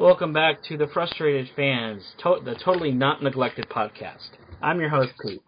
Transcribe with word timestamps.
Welcome 0.00 0.32
back 0.32 0.62
to 0.62 0.78
the 0.78 0.86
Frustrated 0.86 1.50
Fans, 1.54 2.14
to- 2.22 2.40
the 2.42 2.54
totally 2.54 2.90
not 2.90 3.22
neglected 3.22 3.68
podcast. 3.68 4.30
I'm 4.62 4.80
your 4.80 4.88
host, 4.88 5.12
Pete. 5.20 5.42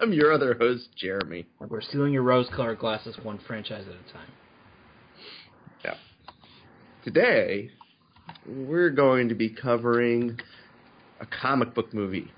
I'm 0.00 0.14
your 0.14 0.32
other 0.32 0.54
host, 0.54 0.88
Jeremy. 0.96 1.44
We're 1.58 1.82
stealing 1.82 2.14
your 2.14 2.22
rose-colored 2.22 2.78
glasses 2.78 3.18
one 3.22 3.36
franchise 3.46 3.84
at 3.86 3.92
a 3.92 4.12
time. 4.14 4.30
Yeah. 5.84 5.94
Today, 7.04 7.70
we're 8.46 8.88
going 8.88 9.28
to 9.28 9.34
be 9.34 9.50
covering 9.50 10.40
a 11.20 11.26
comic 11.26 11.74
book 11.74 11.92
movie. 11.92 12.32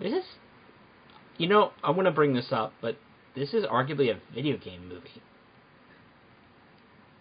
This, 0.00 0.24
you 1.36 1.46
know, 1.46 1.72
I 1.84 1.90
want 1.90 2.06
to 2.06 2.10
bring 2.10 2.32
this 2.32 2.48
up, 2.52 2.72
but 2.80 2.96
this 3.34 3.52
is 3.52 3.66
arguably 3.66 4.10
a 4.10 4.18
video 4.34 4.56
game 4.56 4.88
movie. 4.88 5.20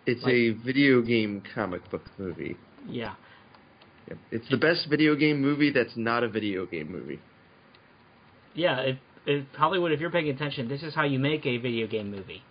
It's 0.06 0.24
Like- 0.24 0.32
a 0.34 0.50
video 0.52 1.02
game 1.02 1.44
comic 1.54 1.90
book 1.92 2.10
movie. 2.18 2.56
Yeah. 2.88 3.16
Yep. 4.08 4.18
It's 4.32 4.50
the 4.50 4.58
best 4.58 4.88
video 4.90 5.16
game 5.16 5.42
movie 5.42 5.72
that's 5.72 5.96
not 5.96 6.24
a 6.24 6.30
video 6.30 6.66
game 6.66 6.92
movie. 6.92 7.20
Yeah, 8.54 8.82
if, 8.82 8.98
if 9.26 9.46
Hollywood, 9.56 9.92
if 9.92 10.00
you're 10.00 10.12
paying 10.12 10.30
attention, 10.30 10.68
this 10.68 10.84
is 10.84 10.94
how 10.94 11.04
you 11.04 11.20
make 11.20 11.46
a 11.46 11.58
video 11.58 11.88
game 11.88 12.12
movie. 12.12 12.44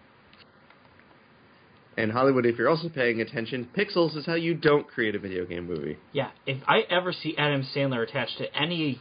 And 1.96 2.10
Hollywood, 2.10 2.44
if 2.44 2.58
you're 2.58 2.68
also 2.68 2.88
paying 2.88 3.20
attention, 3.20 3.68
Pixels 3.76 4.16
is 4.16 4.26
how 4.26 4.34
you 4.34 4.54
don't 4.54 4.86
create 4.86 5.14
a 5.14 5.18
video 5.18 5.46
game 5.46 5.66
movie. 5.66 5.96
Yeah, 6.12 6.30
if 6.44 6.58
I 6.66 6.80
ever 6.90 7.12
see 7.12 7.36
Adam 7.38 7.64
Sandler 7.74 8.02
attached 8.02 8.38
to 8.38 8.52
any 8.54 9.00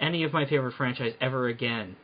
any 0.00 0.24
of 0.24 0.32
my 0.32 0.46
favorite 0.46 0.74
franchise 0.74 1.12
ever 1.20 1.48
again, 1.48 1.96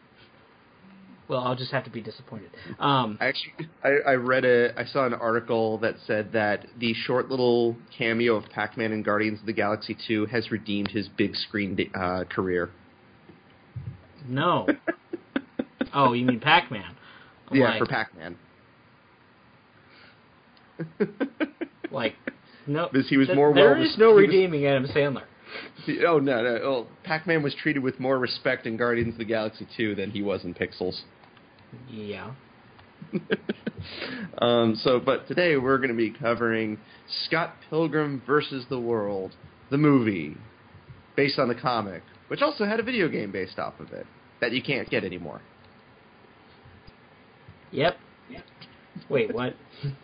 well, 1.32 1.40
I'll 1.40 1.56
just 1.56 1.72
have 1.72 1.84
to 1.84 1.90
be 1.90 2.02
disappointed. 2.02 2.50
Um, 2.78 3.16
I 3.20 3.26
actually, 3.26 3.54
I, 3.82 3.88
I 4.10 4.14
read 4.16 4.44
a, 4.44 4.78
I 4.78 4.84
saw 4.84 5.06
an 5.06 5.14
article 5.14 5.78
that 5.78 5.94
said 6.06 6.30
that 6.32 6.66
the 6.78 6.92
short 6.92 7.30
little 7.30 7.74
cameo 7.96 8.36
of 8.36 8.44
Pac-Man 8.50 8.92
in 8.92 9.02
Guardians 9.02 9.40
of 9.40 9.46
the 9.46 9.52
Galaxy 9.54 9.96
2 10.06 10.26
has 10.26 10.50
redeemed 10.50 10.88
his 10.88 11.08
big 11.08 11.34
screen 11.34 11.78
uh, 11.94 12.24
career. 12.24 12.70
no. 14.28 14.68
oh, 15.94 16.12
you 16.12 16.26
mean 16.26 16.38
Pac-Man? 16.38 16.94
I'm 17.48 17.56
yeah, 17.56 17.70
like, 17.70 17.78
for 17.78 17.86
Pac-Man. 17.86 18.36
like 21.90 22.14
no. 22.66 22.88
Because 22.92 23.08
he 23.08 23.16
was 23.16 23.28
th- 23.28 23.36
more 23.36 23.54
There 23.54 23.72
well- 23.74 23.82
is 23.82 23.96
no 23.98 24.08
he 24.10 24.14
was- 24.26 24.28
redeeming 24.28 24.66
Adam 24.66 24.86
Sandler. 24.86 25.24
oh 26.06 26.18
no, 26.18 26.42
no! 26.42 26.58
Oh, 26.62 26.86
Pac-Man 27.04 27.42
was 27.42 27.54
treated 27.54 27.82
with 27.82 27.98
more 28.00 28.18
respect 28.18 28.66
in 28.66 28.76
Guardians 28.76 29.14
of 29.14 29.18
the 29.18 29.24
Galaxy 29.24 29.66
2 29.76 29.94
than 29.94 30.10
he 30.10 30.22
was 30.22 30.44
in 30.44 30.54
Pixels. 30.54 31.00
Yeah. 31.90 32.32
um, 34.38 34.78
so, 34.82 35.00
but 35.00 35.26
today 35.28 35.56
we're 35.56 35.78
going 35.78 35.90
to 35.90 35.96
be 35.96 36.10
covering 36.10 36.78
Scott 37.26 37.54
Pilgrim 37.68 38.22
versus 38.26 38.64
the 38.68 38.78
World, 38.78 39.32
the 39.70 39.78
movie, 39.78 40.36
based 41.16 41.38
on 41.38 41.48
the 41.48 41.54
comic, 41.54 42.02
which 42.28 42.42
also 42.42 42.64
had 42.64 42.80
a 42.80 42.82
video 42.82 43.08
game 43.08 43.32
based 43.32 43.58
off 43.58 43.74
of 43.80 43.92
it 43.92 44.06
that 44.40 44.52
you 44.52 44.62
can't 44.62 44.88
get 44.88 45.04
anymore. 45.04 45.40
Yep. 47.70 47.96
Wait, 49.08 49.34
what? 49.34 49.56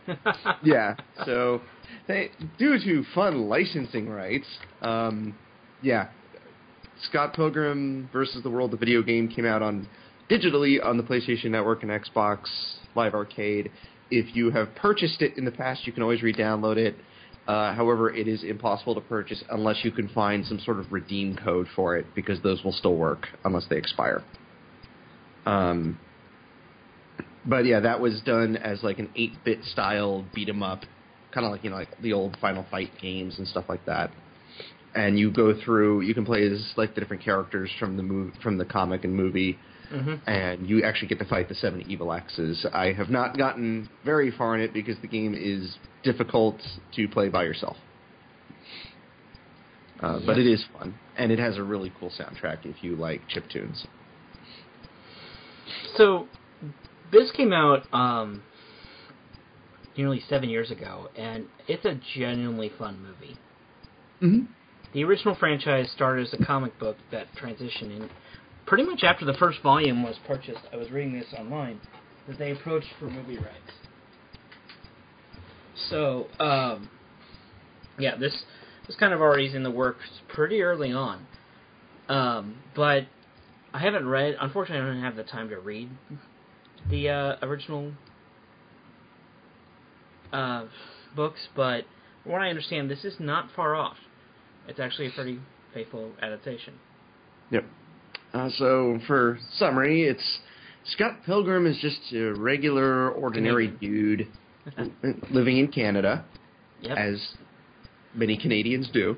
yeah. 0.62 0.94
So, 1.24 1.60
they, 2.06 2.30
due 2.58 2.78
to 2.78 3.04
fun 3.14 3.48
licensing 3.48 4.08
rights, 4.08 4.46
um, 4.82 5.34
yeah, 5.82 6.08
Scott 7.02 7.34
Pilgrim 7.34 8.08
versus 8.12 8.42
the 8.42 8.50
World, 8.50 8.70
the 8.70 8.76
video 8.76 9.02
game, 9.02 9.28
came 9.28 9.46
out 9.46 9.62
on 9.62 9.86
digitally 10.28 10.84
on 10.84 10.96
the 10.96 11.02
PlayStation 11.02 11.50
Network 11.50 11.82
and 11.82 11.90
Xbox 11.90 12.40
Live 12.94 13.14
Arcade. 13.14 13.70
If 14.10 14.34
you 14.34 14.50
have 14.50 14.74
purchased 14.74 15.22
it 15.22 15.36
in 15.36 15.44
the 15.44 15.50
past, 15.50 15.86
you 15.86 15.92
can 15.92 16.02
always 16.02 16.22
re-download 16.22 16.76
it. 16.76 16.96
Uh, 17.46 17.74
however, 17.74 18.14
it 18.14 18.28
is 18.28 18.42
impossible 18.44 18.94
to 18.94 19.00
purchase 19.00 19.42
unless 19.50 19.82
you 19.82 19.90
can 19.90 20.08
find 20.08 20.44
some 20.44 20.58
sort 20.60 20.78
of 20.78 20.92
redeem 20.92 21.34
code 21.36 21.66
for 21.74 21.96
it, 21.96 22.06
because 22.14 22.40
those 22.42 22.62
will 22.62 22.72
still 22.72 22.96
work 22.96 23.26
unless 23.44 23.66
they 23.70 23.76
expire. 23.76 24.22
Um, 25.46 25.98
but 27.46 27.64
yeah, 27.64 27.80
that 27.80 28.00
was 28.00 28.20
done 28.20 28.56
as 28.56 28.82
like 28.82 28.98
an 28.98 29.08
8-bit 29.16 29.64
style 29.64 30.26
beat 30.34 30.50
'em 30.50 30.62
up, 30.62 30.84
kind 31.32 31.46
of 31.46 31.52
like 31.52 31.64
you 31.64 31.70
know 31.70 31.76
like 31.76 32.00
the 32.02 32.12
old 32.12 32.36
Final 32.38 32.66
Fight 32.70 32.90
games 33.00 33.38
and 33.38 33.48
stuff 33.48 33.64
like 33.68 33.84
that. 33.86 34.10
And 34.94 35.18
you 35.18 35.30
go 35.30 35.58
through, 35.58 36.02
you 36.02 36.12
can 36.12 36.26
play 36.26 36.46
as 36.50 36.74
like 36.76 36.94
the 36.94 37.00
different 37.00 37.22
characters 37.22 37.70
from 37.78 37.96
the 37.96 38.02
move 38.02 38.34
from 38.42 38.58
the 38.58 38.66
comic 38.66 39.04
and 39.04 39.14
movie, 39.14 39.58
hmm 39.90 40.14
and 40.26 40.68
you 40.68 40.82
actually 40.82 41.08
get 41.08 41.18
to 41.18 41.24
fight 41.24 41.48
the 41.48 41.54
seven 41.54 41.82
evil 41.90 42.12
axes. 42.12 42.66
I 42.72 42.92
have 42.92 43.08
not 43.08 43.38
gotten 43.38 43.88
very 44.04 44.30
far 44.30 44.54
in 44.54 44.60
it 44.60 44.72
because 44.72 44.96
the 45.00 45.08
game 45.08 45.34
is 45.34 45.76
difficult 46.02 46.60
to 46.94 47.08
play 47.08 47.28
by 47.28 47.44
yourself. 47.44 47.76
Uh, 50.00 50.20
But 50.24 50.38
it 50.38 50.46
is 50.46 50.64
fun, 50.78 50.94
and 51.16 51.32
it 51.32 51.38
has 51.38 51.56
a 51.56 51.62
really 51.62 51.92
cool 51.98 52.10
soundtrack 52.10 52.64
if 52.64 52.84
you 52.84 52.94
like 52.96 53.22
chip 53.28 53.48
tunes. 53.50 53.86
So, 55.96 56.28
this 57.10 57.30
came 57.32 57.52
out 57.52 57.82
um, 57.92 58.42
nearly 59.96 60.22
seven 60.28 60.48
years 60.48 60.70
ago, 60.70 61.08
and 61.16 61.46
it's 61.66 61.84
a 61.84 61.98
genuinely 62.16 62.70
fun 62.78 63.02
movie. 63.02 63.36
Mm-hmm. 64.22 64.52
The 64.94 65.04
original 65.04 65.34
franchise 65.34 65.90
started 65.90 66.26
as 66.28 66.40
a 66.40 66.44
comic 66.44 66.78
book 66.78 66.96
that 67.10 67.26
transitioned 67.40 67.96
in 67.96 68.08
pretty 68.68 68.84
much 68.84 69.02
after 69.02 69.24
the 69.24 69.34
first 69.34 69.62
volume 69.62 70.02
was 70.02 70.16
purchased. 70.26 70.60
I 70.72 70.76
was 70.76 70.90
reading 70.90 71.18
this 71.18 71.32
online 71.36 71.80
that 72.28 72.38
they 72.38 72.52
approached 72.52 72.88
for 72.98 73.06
movie 73.06 73.38
rights. 73.38 73.72
So, 75.88 76.26
um, 76.38 76.90
yeah, 77.98 78.16
this 78.16 78.44
this 78.86 78.96
kind 78.96 79.14
of 79.14 79.20
already 79.20 79.46
is 79.46 79.54
in 79.54 79.62
the 79.62 79.70
works 79.70 80.04
pretty 80.28 80.62
early 80.62 80.92
on. 80.92 81.26
Um, 82.08 82.56
but 82.76 83.06
I 83.72 83.78
haven't 83.78 84.06
read. 84.06 84.36
Unfortunately, 84.40 84.82
I 84.82 84.92
don't 84.92 85.02
have 85.02 85.16
the 85.16 85.24
time 85.24 85.48
to 85.48 85.58
read 85.58 85.90
the 86.90 87.08
uh, 87.08 87.36
original 87.42 87.92
uh, 90.32 90.64
books. 91.16 91.40
But 91.56 91.84
from 92.22 92.32
what 92.32 92.42
I 92.42 92.48
understand, 92.48 92.90
this 92.90 93.04
is 93.04 93.14
not 93.18 93.48
far 93.54 93.74
off. 93.74 93.96
It's 94.66 94.80
actually 94.80 95.08
a 95.08 95.10
pretty 95.12 95.40
faithful 95.72 96.12
adaptation. 96.20 96.74
Yep. 97.50 97.64
Uh, 98.34 98.48
so 98.50 98.98
for 99.06 99.38
summary, 99.56 100.02
it's 100.02 100.38
Scott 100.84 101.18
Pilgrim 101.24 101.66
is 101.66 101.78
just 101.80 101.98
a 102.12 102.32
regular, 102.34 103.10
ordinary 103.10 103.68
dude 103.68 104.26
living 105.30 105.58
in 105.58 105.68
Canada, 105.68 106.24
Yep. 106.82 106.96
as 106.96 107.28
many 108.14 108.36
Canadians 108.36 108.88
do. 108.92 109.16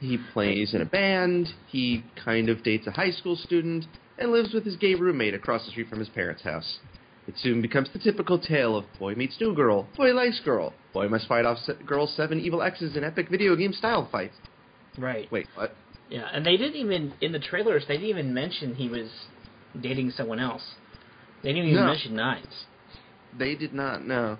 He 0.00 0.18
plays 0.32 0.74
in 0.74 0.80
a 0.80 0.84
band. 0.86 1.48
He 1.66 2.04
kind 2.24 2.48
of 2.48 2.62
dates 2.62 2.86
a 2.86 2.92
high 2.92 3.10
school 3.10 3.36
student 3.36 3.84
and 4.18 4.30
lives 4.32 4.52
with 4.54 4.64
his 4.64 4.76
gay 4.76 4.94
roommate 4.94 5.34
across 5.34 5.64
the 5.64 5.70
street 5.72 5.88
from 5.88 5.98
his 5.98 6.08
parents' 6.08 6.42
house. 6.42 6.78
It 7.26 7.34
soon 7.38 7.60
becomes 7.60 7.90
the 7.92 7.98
typical 7.98 8.38
tale 8.38 8.76
of 8.76 8.84
boy 8.98 9.14
meets 9.14 9.38
new 9.40 9.54
girl, 9.54 9.86
boy 9.96 10.12
likes 10.14 10.40
girl, 10.40 10.72
boy 10.94 11.08
must 11.08 11.26
fight 11.28 11.44
off 11.44 11.58
se- 11.58 11.74
girl's 11.84 12.14
seven 12.16 12.40
evil 12.40 12.62
exes 12.62 12.96
in 12.96 13.04
epic 13.04 13.28
video 13.28 13.54
game 13.56 13.72
style 13.72 14.08
fights. 14.10 14.34
right. 14.96 15.30
Wait, 15.30 15.46
what? 15.54 15.74
Yeah, 16.10 16.26
and 16.32 16.44
they 16.44 16.56
didn't 16.56 16.76
even 16.76 17.12
in 17.20 17.32
the 17.32 17.38
trailers. 17.38 17.84
They 17.86 17.94
didn't 17.94 18.08
even 18.08 18.34
mention 18.34 18.74
he 18.74 18.88
was 18.88 19.10
dating 19.80 20.10
someone 20.12 20.40
else. 20.40 20.62
They 21.42 21.52
didn't 21.52 21.68
even 21.68 21.82
No. 21.82 21.86
mention 21.86 22.14
knives. 22.14 22.66
They 23.36 23.54
did 23.54 23.74
not 23.74 24.06
know. 24.06 24.38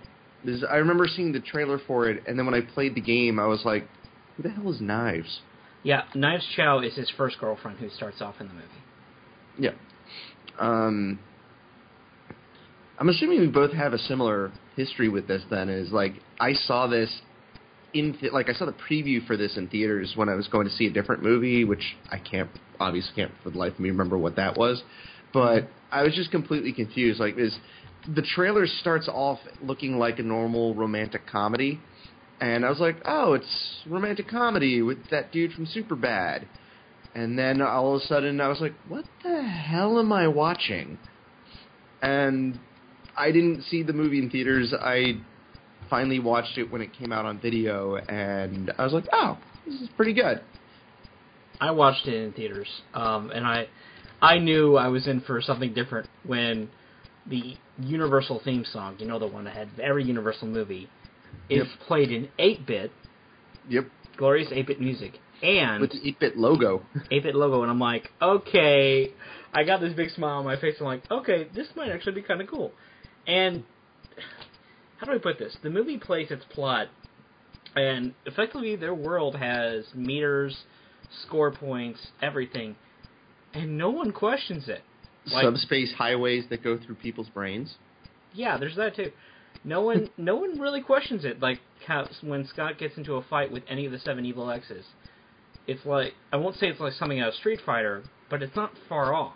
I 0.71 0.77
remember 0.77 1.07
seeing 1.07 1.33
the 1.33 1.41
trailer 1.41 1.78
for 1.78 2.09
it, 2.09 2.23
and 2.27 2.39
then 2.39 2.47
when 2.47 2.55
I 2.55 2.61
played 2.62 2.95
the 2.95 3.01
game, 3.01 3.39
I 3.39 3.47
was 3.47 3.65
like, 3.65 3.87
"Who 4.37 4.43
the 4.45 4.51
hell 4.51 4.71
is 4.71 4.81
Knives?" 4.81 5.41
Yeah, 5.83 6.05
Knives 6.15 6.47
Chow 6.57 6.81
is 6.81 6.95
his 6.95 7.11
first 7.11 7.39
girlfriend 7.39 7.78
who 7.78 7.89
starts 7.91 8.21
off 8.23 8.41
in 8.41 8.49
the 8.49 8.55
movie. 8.55 8.67
Yeah. 9.59 9.73
Um, 10.59 11.19
I'm 12.99 13.09
assuming 13.09 13.41
we 13.41 13.47
both 13.47 13.73
have 13.73 13.93
a 13.93 13.99
similar 13.99 14.53
history 14.77 15.09
with 15.09 15.27
this. 15.28 15.43
Then 15.51 15.69
is 15.69 15.93
like 15.93 16.15
I 16.41 16.53
saw 16.55 16.87
this 16.87 17.21
in 17.98 18.19
th- 18.19 18.33
like 18.33 18.48
I 18.48 18.53
saw 18.53 18.66
the 18.66 18.72
preview 18.72 19.27
for 19.27 19.36
this 19.36 19.56
in 19.56 19.68
theaters 19.68 20.12
when 20.16 20.28
I 20.28 20.34
was 20.34 20.48
going 20.48 20.66
to 20.66 20.72
see 20.74 20.86
a 20.86 20.91
different 20.91 21.22
movie, 21.22 21.65
which 21.65 21.97
I 22.10 22.18
can't 22.18 22.50
obviously 22.80 23.12
can't 23.15 23.33
for 23.42 23.50
the 23.50 23.59
life 23.59 23.74
of 23.74 23.80
me 23.80 23.91
remember 23.91 24.18
what 24.18 24.36
that 24.36 24.56
was, 24.56 24.83
but 25.33 25.68
I 25.91 26.03
was 26.03 26.15
just 26.15 26.30
completely 26.30 26.72
confused. 26.72 27.21
Like 27.21 27.36
this, 27.36 27.56
the 28.15 28.22
trailer 28.22 28.66
starts 28.66 29.09
off 29.09 29.39
looking 29.62 29.98
like 29.98 30.18
a 30.18 30.22
normal 30.22 30.74
romantic 30.74 31.27
comedy, 31.27 31.80
and 32.41 32.65
I 32.65 32.71
was 32.71 32.78
like, 32.78 32.97
oh, 33.04 33.34
it's 33.34 33.83
romantic 33.86 34.28
comedy 34.28 34.83
with 34.83 34.98
that 35.10 35.33
dude 35.33 35.53
from 35.53 35.66
Superbad. 35.66 36.47
And 37.15 37.39
then 37.39 37.60
all 37.62 37.97
of 37.97 38.03
a 38.03 38.04
sudden, 38.06 38.41
I 38.41 38.48
was 38.48 38.60
like, 38.60 38.74
"What 38.86 39.04
the 39.24 39.42
hell 39.42 39.98
am 39.98 40.12
I 40.12 40.28
watching?" 40.28 40.98
And 42.01 42.60
I 43.16 43.33
didn't 43.33 43.62
see 43.62 43.83
the 43.83 43.92
movie 43.92 44.18
in 44.18 44.30
theaters. 44.30 44.72
I 44.72 45.16
finally 45.91 46.19
watched 46.19 46.59
it 46.59 46.71
when 46.71 46.81
it 46.83 46.93
came 46.93 47.13
out 47.13 47.25
on 47.27 47.41
video, 47.41 47.97
and 47.97 48.73
I 48.79 48.85
was 48.85 48.93
like, 48.93 49.07
"Oh, 49.13 49.39
this 49.67 49.81
is 49.81 49.89
pretty 49.97 50.13
good." 50.15 50.41
I 51.61 51.73
watched 51.73 52.07
it 52.07 52.15
in 52.15 52.33
theaters, 52.33 52.69
um, 52.95 53.31
and 53.31 53.47
I 53.47 53.69
I 54.21 54.39
knew 54.39 54.77
I 54.77 54.89
was 54.89 55.07
in 55.07 55.21
for 55.23 55.41
something 55.41 55.75
different 55.75 56.09
when 56.23 56.69
the 57.27 57.57
Universal 57.81 58.41
theme 58.45 58.65
song, 58.65 58.97
you 58.99 59.07
know, 59.07 59.19
the 59.19 59.27
one 59.27 59.45
that 59.45 59.55
had 59.55 59.69
every 59.81 60.05
Universal 60.05 60.49
movie, 60.49 60.91
is 61.49 61.59
Yep. 61.59 61.67
played 61.87 62.11
in 62.11 62.29
8 62.39 62.67
bit, 62.67 62.93
Yep. 63.69 63.87
glorious 64.17 64.49
8-bit 64.51 64.81
music 64.81 65.21
and 65.43 65.81
with 65.81 65.93
the 65.93 66.01
8-bit 66.01 66.37
logo. 66.37 66.87
8-bit 67.13 67.35
logo, 67.35 67.63
and 67.63 67.71
I'm 67.71 67.79
like, 67.79 68.11
okay, 68.21 69.15
I 69.53 69.65
got 69.65 69.81
this 69.81 69.93
big 69.95 70.11
smile 70.11 70.39
on 70.39 70.45
my 70.45 70.57
face. 70.61 70.77
I'm 70.81 70.87
like, 70.87 71.05
okay, 71.11 71.49
this 71.55 71.69
might 71.77 71.91
actually 71.91 72.15
be 72.15 72.23
kind 72.23 72.41
of 72.41 72.49
cool. 72.49 72.75
And 73.27 73.65
how 74.98 75.06
do 75.06 75.12
I 75.12 75.18
put 75.18 75.39
this? 75.39 75.56
The 75.62 75.71
movie 75.71 75.98
plays 75.98 76.30
its 76.30 76.45
plot, 76.50 76.89
and 77.77 78.15
effectively 78.27 78.77
their 78.77 78.95
world 78.95 79.36
has 79.36 79.84
meters, 79.95 80.56
score 81.27 81.50
points, 81.50 82.09
everything, 82.21 82.77
and 83.54 83.78
no 83.78 83.91
one 83.91 84.12
questions 84.12 84.68
it. 84.68 84.83
Like- 85.33 85.45
Subspace 85.45 85.92
highways 85.97 86.45
that 86.50 86.62
go 86.62 86.78
through 86.78 86.97
people's 86.97 87.28
brains. 87.28 87.74
Yeah, 88.34 88.56
there's 88.59 88.77
that 88.77 88.97
too. 88.97 89.10
No 89.65 89.83
one, 89.83 90.10
no 90.18 90.36
one 90.36 90.59
really 90.60 90.83
questions 90.83 91.24
it. 91.24 91.41
Like 91.41 91.60
how, 91.86 92.09
when 92.22 92.47
Scott 92.47 92.78
gets 92.78 92.97
into 92.97 93.15
a 93.15 93.22
fight 93.22 93.51
with 93.53 93.62
any 93.68 93.86
of 93.86 93.92
the 93.92 93.98
seven 94.01 94.24
evil 94.24 94.51
X's, 94.51 94.84
it's 95.66 95.84
like 95.84 96.15
I 96.33 96.36
won't 96.36 96.56
say 96.56 96.68
it's 96.68 96.80
like 96.80 96.94
something 96.94 97.21
out 97.21 97.28
of 97.28 97.34
Street 97.34 97.60
Fighter, 97.65 98.03
but 98.30 98.42
it's 98.42 98.56
not 98.56 98.72
far 98.89 99.15
off. 99.15 99.34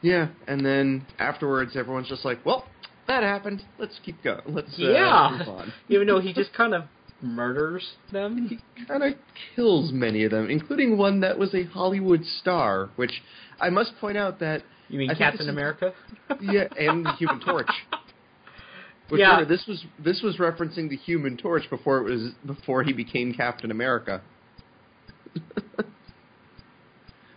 Yeah, 0.00 0.28
and 0.48 0.64
then 0.66 1.06
afterwards, 1.18 1.76
everyone's 1.76 2.08
just 2.08 2.24
like, 2.24 2.44
"Well, 2.44 2.64
that 3.08 3.22
happened. 3.22 3.62
Let's 3.78 3.98
keep 4.04 4.22
going. 4.22 4.40
Let's 4.46 4.72
uh, 4.78 4.82
Yeah. 4.92 5.36
move 5.38 5.48
on." 5.48 5.72
Even 5.88 6.06
though 6.06 6.20
he 6.20 6.32
just 6.32 6.52
kind 6.52 6.74
of 6.74 6.84
murders 7.20 7.84
them. 8.10 8.48
He 8.48 8.58
kind 8.86 9.02
of 9.02 9.14
kills 9.54 9.92
many 9.92 10.24
of 10.24 10.30
them, 10.32 10.50
including 10.50 10.98
one 10.98 11.20
that 11.20 11.38
was 11.38 11.54
a 11.54 11.64
Hollywood 11.64 12.24
star. 12.40 12.90
Which 12.96 13.22
I 13.60 13.70
must 13.70 13.92
point 14.00 14.16
out 14.16 14.40
that 14.40 14.62
You 14.88 14.98
mean 14.98 15.10
I 15.10 15.14
Captain 15.14 15.38
this 15.38 15.46
is- 15.46 15.48
America? 15.52 15.92
yeah, 16.40 16.64
and 16.78 17.04
the 17.06 17.12
Human 17.12 17.40
Torch. 17.40 17.68
Which 19.08 19.20
Yeah. 19.20 19.32
remember, 19.32 19.48
this 19.54 19.66
was 19.66 19.84
this 20.02 20.22
was 20.22 20.36
referencing 20.38 20.88
the 20.88 20.96
Human 20.96 21.36
Torch 21.36 21.68
before 21.70 21.98
it 21.98 22.10
was 22.10 22.32
before 22.46 22.82
he 22.82 22.92
became 22.92 23.34
Captain 23.34 23.70
America. 23.70 24.22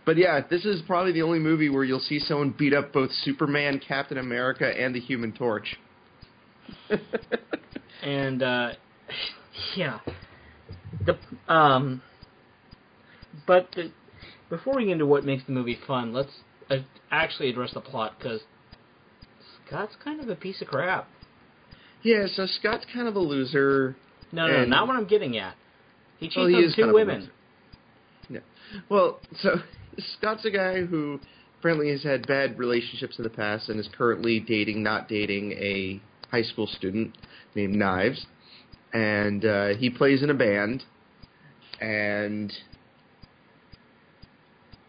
But 0.06 0.16
yeah, 0.16 0.40
this 0.48 0.64
is 0.64 0.80
probably 0.86 1.12
the 1.12 1.22
only 1.22 1.38
movie 1.40 1.68
where 1.68 1.84
you'll 1.84 2.00
see 2.00 2.18
someone 2.20 2.54
beat 2.56 2.72
up 2.72 2.92
both 2.92 3.10
Superman, 3.12 3.80
Captain 3.86 4.16
America, 4.16 4.66
and 4.66 4.94
the 4.94 5.00
Human 5.00 5.32
Torch. 5.32 5.76
and 8.02 8.42
uh 8.42 8.70
yeah 9.76 10.00
the 11.04 11.16
um 11.52 12.02
but 13.46 13.68
the, 13.76 13.92
before 14.50 14.74
we 14.76 14.84
get 14.84 14.92
into 14.92 15.06
what 15.06 15.24
makes 15.24 15.44
the 15.46 15.52
movie 15.52 15.78
fun 15.86 16.12
let's 16.12 16.40
uh, 16.70 16.76
actually 17.10 17.48
address 17.50 17.72
the 17.74 17.80
plot 17.80 18.14
because 18.18 18.40
scott's 19.66 19.94
kind 20.02 20.20
of 20.20 20.28
a 20.28 20.34
piece 20.34 20.60
of 20.60 20.66
crap 20.66 21.08
yeah, 22.02 22.26
so 22.32 22.46
Scott's 22.46 22.84
kind 22.92 23.08
of 23.08 23.16
a 23.16 23.20
loser. 23.20 23.96
no 24.32 24.46
no 24.46 24.64
not 24.64 24.86
what 24.86 24.96
i'm 24.96 25.06
getting 25.06 25.36
at 25.38 25.54
he 26.18 26.26
cheats 26.26 26.36
Well, 26.36 26.48
he 26.48 26.54
on 26.54 26.62
two 26.62 26.82
kind 26.82 26.88
of 26.88 26.94
women. 26.94 27.30
Yeah. 28.28 28.40
Well, 28.88 29.20
so 29.40 29.56
Scott's 29.98 30.44
a 30.44 30.50
guy 30.50 30.84
who 30.84 31.20
apparently 31.58 31.90
has 31.90 32.02
had 32.02 32.26
bad 32.26 32.58
relationships 32.58 33.18
in 33.18 33.24
the 33.24 33.30
past 33.30 33.68
and 33.68 33.80
is 33.80 33.88
currently 33.96 34.40
dating, 34.40 34.82
not 34.82 35.08
dating, 35.08 35.52
a 35.52 36.00
high 36.30 36.42
school 36.42 36.66
student 36.66 37.16
named 37.54 37.74
Knives. 37.74 38.26
And 38.92 39.44
uh, 39.44 39.68
he 39.78 39.90
plays 39.90 40.22
in 40.22 40.30
a 40.30 40.34
band. 40.34 40.82
And 41.80 42.52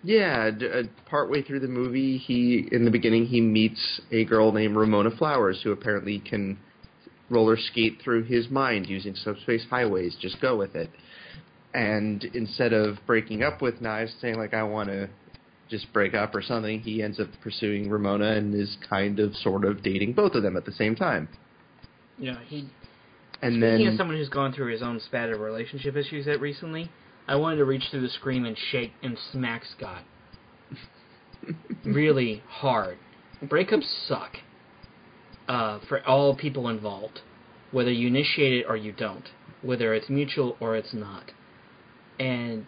yeah, 0.04 0.52
d- 0.52 0.68
uh, 0.68 0.84
partway 1.10 1.42
through 1.42 1.62
the 1.62 1.68
movie, 1.68 2.18
he 2.18 2.68
in 2.72 2.86
the 2.86 2.92
beginning 2.92 3.26
he 3.26 3.42
meets 3.42 4.02
a 4.12 4.26
girl 4.26 4.52
named 4.52 4.76
Ramona 4.76 5.12
Flowers 5.12 5.62
who 5.64 5.72
apparently 5.72 6.20
can 6.20 6.58
roller 7.30 7.58
skate 7.58 8.00
through 8.02 8.24
his 8.24 8.50
mind 8.50 8.88
using 8.88 9.16
subspace 9.16 9.66
highways. 9.70 10.16
Just 10.22 10.40
go 10.42 10.56
with 10.56 10.76
it 10.76 10.90
and 11.74 12.24
instead 12.34 12.74
of 12.74 12.98
breaking 13.06 13.44
up 13.44 13.62
with 13.62 13.82
Knives, 13.82 14.14
saying 14.22 14.36
like 14.36 14.54
I 14.54 14.64
want 14.64 14.90
to 14.90 15.10
just 15.70 15.92
break 15.94 16.14
up 16.14 16.34
or 16.34 16.42
something, 16.42 16.80
he 16.80 17.04
ends 17.04 17.20
up 17.20 17.28
pursuing 17.44 17.90
Ramona 17.90 18.32
and 18.34 18.54
is 18.56 18.78
kind 18.90 19.20
of 19.20 19.36
sort 19.36 19.66
of 19.66 19.84
dating 19.84 20.14
both 20.14 20.34
of 20.34 20.44
them 20.44 20.56
at 20.56 20.66
the 20.66 20.72
same 20.72 20.96
time. 20.96 21.28
yeah 22.18 22.40
he 22.48 22.70
And 23.42 23.54
speaking 23.56 23.60
then 23.60 23.88
of 23.88 23.98
someone 23.98 24.18
who's 24.18 24.30
gone 24.30 24.54
through 24.54 24.72
his 24.72 24.82
own 24.82 25.00
spat 25.00 25.30
of 25.30 25.40
relationship 25.42 25.96
issues 25.96 26.26
that 26.26 26.40
recently 26.40 26.90
i 27.28 27.36
wanted 27.36 27.58
to 27.58 27.66
reach 27.66 27.84
through 27.92 28.02
the 28.02 28.10
screen 28.10 28.46
and 28.46 28.58
shake 28.72 28.94
and 29.04 29.18
smack 29.32 29.64
scott 29.66 30.04
really 31.86 32.44
hard. 32.48 32.98
Breakups 33.44 34.08
suck 34.08 34.38
uh, 35.48 35.80
for 35.88 36.06
all 36.06 36.36
people 36.36 36.70
involved, 36.70 37.22
whether 37.72 37.92
you 37.92 38.08
initiate 38.08 38.54
it 38.54 38.66
or 38.68 38.76
you 38.76 38.92
don't, 38.92 39.30
whether 39.62 39.94
it's 39.94 40.10
mutual 40.10 40.58
or 40.60 40.76
it's 40.76 40.94
not. 40.94 41.32
And 42.20 42.66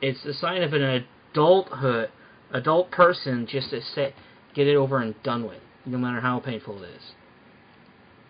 it's 0.00 0.24
a 0.24 0.34
sign 0.34 0.62
of 0.62 0.72
an 0.72 1.04
adulthood, 1.32 2.10
adult 2.52 2.90
person 2.90 3.46
just 3.50 3.70
to 3.70 3.80
say, 3.82 4.14
get 4.54 4.66
it 4.66 4.76
over 4.76 4.98
and 4.98 5.20
done 5.22 5.44
with, 5.46 5.60
no 5.86 5.98
matter 5.98 6.20
how 6.20 6.40
painful 6.40 6.82
it 6.82 6.88
is. 6.88 7.02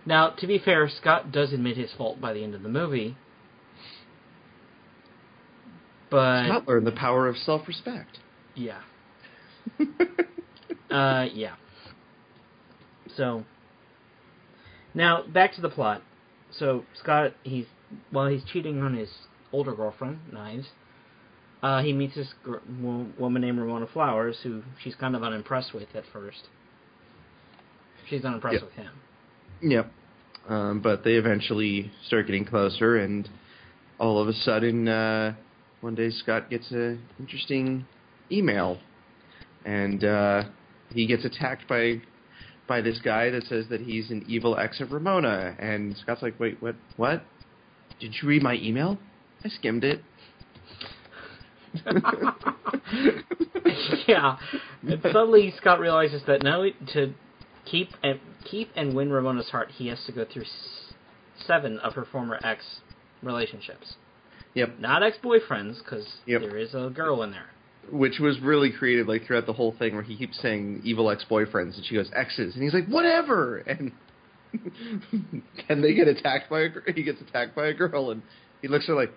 Now, 0.06 0.30
to 0.30 0.46
be 0.46 0.58
fair, 0.58 0.88
Scott 0.88 1.32
does 1.32 1.52
admit 1.52 1.76
his 1.76 1.90
fault 1.96 2.20
by 2.20 2.32
the 2.32 2.42
end 2.44 2.54
of 2.54 2.62
the 2.62 2.68
movie, 2.68 3.16
but 6.10 6.46
Scott 6.46 6.68
learned 6.68 6.86
the 6.86 6.92
power 6.92 7.26
of 7.26 7.36
self-respect. 7.36 8.18
yeah, 8.54 8.80
uh, 10.90 11.26
yeah. 11.32 11.54
So 13.16 13.44
now 14.92 15.22
back 15.26 15.54
to 15.54 15.62
the 15.62 15.70
plot. 15.70 16.02
So 16.50 16.84
Scott, 17.00 17.32
he's 17.42 17.66
while 18.10 18.28
he's 18.28 18.44
cheating 18.44 18.82
on 18.82 18.94
his 18.94 19.08
older 19.54 19.74
girlfriend, 19.74 20.18
Knives. 20.32 20.66
Uh, 21.62 21.80
he 21.82 21.92
meets 21.92 22.14
this 22.14 22.28
gr- 22.42 22.56
wo- 22.80 23.06
woman 23.18 23.40
named 23.40 23.58
Ramona 23.58 23.86
Flowers, 23.86 24.36
who 24.42 24.62
she's 24.82 24.94
kind 24.96 25.14
of 25.16 25.22
unimpressed 25.22 25.72
with 25.72 25.88
at 25.94 26.04
first. 26.12 26.48
She's 28.08 28.24
unimpressed 28.24 28.56
Yeah. 28.60 28.64
with 28.64 28.72
him. 28.74 28.92
Yep. 29.62 29.92
Um, 30.48 30.80
but 30.80 31.04
they 31.04 31.14
eventually 31.14 31.90
start 32.06 32.26
getting 32.26 32.44
closer, 32.44 32.96
and 32.96 33.28
all 33.98 34.20
of 34.20 34.28
a 34.28 34.32
sudden, 34.34 34.88
uh, 34.88 35.34
one 35.80 35.94
day 35.94 36.10
Scott 36.10 36.50
gets 36.50 36.70
an 36.70 37.00
interesting 37.18 37.86
email, 38.30 38.78
and 39.64 40.04
uh, 40.04 40.44
he 40.92 41.06
gets 41.06 41.24
attacked 41.24 41.66
by 41.68 42.02
by 42.66 42.80
this 42.80 42.98
guy 43.02 43.28
that 43.30 43.44
says 43.44 43.66
that 43.68 43.80
he's 43.82 44.10
an 44.10 44.24
evil 44.26 44.58
ex 44.58 44.80
of 44.80 44.92
Ramona, 44.92 45.54
and 45.58 45.96
Scott's 45.96 46.22
like, 46.22 46.38
"Wait, 46.40 46.60
what? 46.60 46.74
What? 46.96 47.22
Did 48.00 48.14
you 48.20 48.28
read 48.28 48.42
my 48.42 48.54
email? 48.56 48.98
I 49.44 49.48
skimmed 49.48 49.84
it." 49.84 50.00
yeah, 54.06 54.36
and 54.88 55.00
suddenly 55.02 55.52
Scott 55.56 55.80
realizes 55.80 56.22
that 56.26 56.42
now 56.42 56.64
to 56.92 57.12
keep 57.64 57.88
and 58.02 58.20
keep 58.44 58.68
and 58.76 58.94
win 58.94 59.10
Ramona's 59.10 59.48
heart, 59.50 59.70
he 59.72 59.88
has 59.88 60.02
to 60.06 60.12
go 60.12 60.24
through 60.24 60.42
s- 60.44 60.92
seven 61.46 61.78
of 61.80 61.94
her 61.94 62.04
former 62.04 62.38
ex 62.44 62.64
relationships. 63.22 63.94
Yep. 64.54 64.78
Not 64.78 65.02
ex 65.02 65.16
boyfriends, 65.22 65.78
because 65.78 66.06
Yep. 66.26 66.42
there 66.42 66.56
is 66.58 66.74
a 66.74 66.90
girl 66.94 67.22
in 67.22 67.32
there. 67.32 67.46
Which 67.90 68.18
was 68.20 68.38
really 68.40 68.70
creative, 68.70 69.08
like 69.08 69.26
throughout 69.26 69.46
the 69.46 69.52
whole 69.52 69.72
thing, 69.72 69.94
where 69.94 70.02
he 70.04 70.16
keeps 70.16 70.38
saying 70.40 70.80
evil 70.84 71.10
ex-boyfriends, 71.10 71.76
and 71.76 71.84
she 71.84 71.94
goes 71.96 72.10
exes, 72.14 72.54
and 72.54 72.62
he's 72.62 72.72
like, 72.72 72.86
whatever, 72.86 73.58
and 73.58 73.90
and 75.68 75.82
they 75.82 75.92
get 75.92 76.06
attacked 76.08 76.48
by 76.48 76.60
a 76.60 76.68
gr- 76.68 76.90
he 76.94 77.02
gets 77.02 77.20
attacked 77.20 77.54
by 77.56 77.66
a 77.66 77.74
girl, 77.74 78.10
and 78.12 78.22
he 78.62 78.68
looks 78.68 78.84
at 78.84 78.88
her 78.90 78.94
like, 78.94 79.12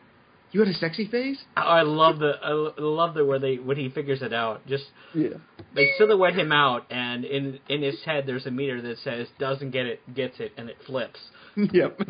you 0.51 0.60
had 0.62 0.70
a 0.70 0.74
sexy 0.74 1.08
face? 1.08 1.38
Oh, 1.56 1.62
I 1.62 1.82
love 1.84 2.20
the 2.20 2.34
I 2.44 2.51
love 2.82 3.13
the 3.13 3.25
where 3.25 3.39
they 3.39 3.56
when 3.56 3.77
he 3.77 3.89
figures 3.89 4.22
it 4.22 4.34
out. 4.34 4.66
Just 4.68 4.86
Yeah. 5.13 5.30
they 5.75 5.89
silhouette 5.98 6.36
him 6.38 6.51
out, 6.51 6.86
and 6.89 7.25
in 7.25 7.60
in 7.70 7.82
his 7.82 8.01
head 8.06 8.25
there's 8.27 8.46
a 8.46 8.51
meter 8.51 8.82
that 8.82 8.98
says 9.04 9.27
doesn't 9.39 9.72
get 9.72 9.86
it, 9.86 10.00
gets 10.16 10.39
it, 10.39 10.51
and 10.58 10.70
it 10.70 10.77
flips. 10.86 11.20
yep. 11.74 12.00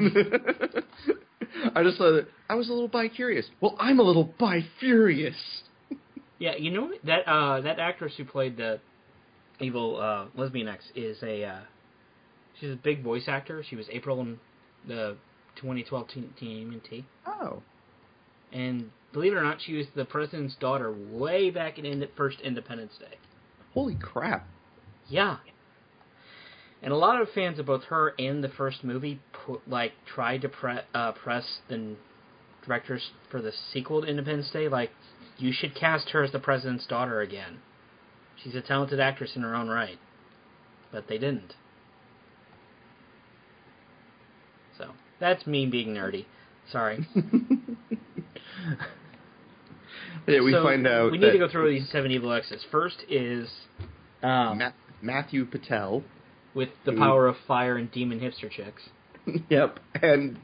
I 1.75 1.84
just 1.84 1.98
thought 1.98 2.12
that 2.12 2.27
I 2.50 2.56
was 2.56 2.70
a 2.70 2.74
little 2.74 2.88
bi 2.88 3.08
curious. 3.08 3.46
Well, 3.62 3.75
I'm 3.79 4.00
a 4.00 4.03
little 4.03 4.34
bi 4.39 4.65
furious. 4.79 5.36
Yeah, 6.39 6.56
you 6.56 6.70
know 6.70 6.91
that 7.06 7.27
uh, 7.27 7.62
that 7.62 7.79
actress 7.79 8.13
who 8.15 8.24
played 8.24 8.58
the 8.58 8.79
evil 9.60 10.00
uh, 10.00 10.25
lesbian 10.39 10.67
ex 10.67 10.84
is 10.96 11.17
a 11.24 11.44
uh, 11.44 11.60
she's 12.60 12.70
a 12.70 12.75
big 12.75 13.01
voice 13.03 13.24
actor. 13.27 13.63
She 13.67 13.75
was 13.75 13.88
April 13.91 14.22
in 14.22 14.38
the 14.88 15.17
2012 15.56 16.08
Teen 16.10 16.29
TMNT, 16.39 17.06
Oh. 17.25 17.63
And 18.51 18.92
believe 19.13 19.34
it 19.34 19.36
or 19.36 19.44
not, 19.44 19.60
she 19.62 19.75
was 19.75 19.88
the 19.96 20.06
president's 20.06 20.56
daughter 20.56 20.92
way 20.92 21.50
back 21.50 21.77
in 21.77 22.00
the 22.00 22.10
first 22.16 22.39
Independence 22.42 22.94
Day. 23.00 23.18
Holy 23.74 23.96
crap. 23.96 24.48
Yeah, 25.10 25.38
and 26.82 26.94
a 26.94 26.98
lot 26.98 27.22
of 27.22 27.30
fans 27.32 27.60
of 27.60 27.66
both 27.66 27.84
her 27.86 28.13
and 28.20 28.44
the 28.44 28.50
first 28.50 28.84
movie 28.84 29.20
put, 29.46 29.68
like 29.68 29.94
tried 30.06 30.42
to 30.42 30.50
pre- 30.50 30.82
uh, 30.94 31.12
press 31.13 31.60
the 31.70 31.96
directors 32.66 33.12
for 33.32 33.42
the 33.42 33.51
sequel 33.74 34.01
to 34.01 34.08
Independence 34.08 34.51
Day, 34.51 34.68
like 34.68 34.92
you 35.38 35.51
should 35.51 35.75
cast 35.75 36.10
her 36.10 36.24
as 36.24 36.32
the 36.32 36.39
president's 36.39 36.86
daughter 36.86 37.22
again. 37.22 37.60
She's 38.44 38.56
a 38.56 38.62
talented 38.62 39.00
actress 39.00 39.32
in 39.36 39.42
her 39.42 39.56
own 39.56 39.70
right, 39.70 39.98
but 40.92 41.08
they 41.08 41.18
didn't. 41.18 41.56
So 44.77 44.92
that's 45.20 45.48
me 45.48 45.66
being 45.66 45.89
nerdy. 45.89 46.25
Sorry. 46.72 47.08
yeah, 50.28 50.42
we 50.42 50.52
So, 50.52 50.64
find 50.64 50.86
out 50.88 51.12
We 51.12 51.18
need 51.18 51.32
to 51.32 51.38
go 51.38 51.50
through 51.50 51.72
these 51.74 51.90
seven 51.92 52.12
evil 52.12 52.32
X's. 52.34 52.66
First 52.72 52.98
is 53.10 53.50
um, 54.24 54.58
Ma- 54.60 54.72
Matthew 55.02 55.46
Patel. 55.46 56.04
with 56.54 56.70
the 56.86 56.92
Who- 56.92 56.98
power 56.98 57.28
of 57.28 57.36
fire 57.48 57.78
and 57.78 57.92
demon 57.92 58.20
hipster 58.20 58.50
chicks. 58.52 58.82
yep, 59.50 59.80
and 60.02 60.38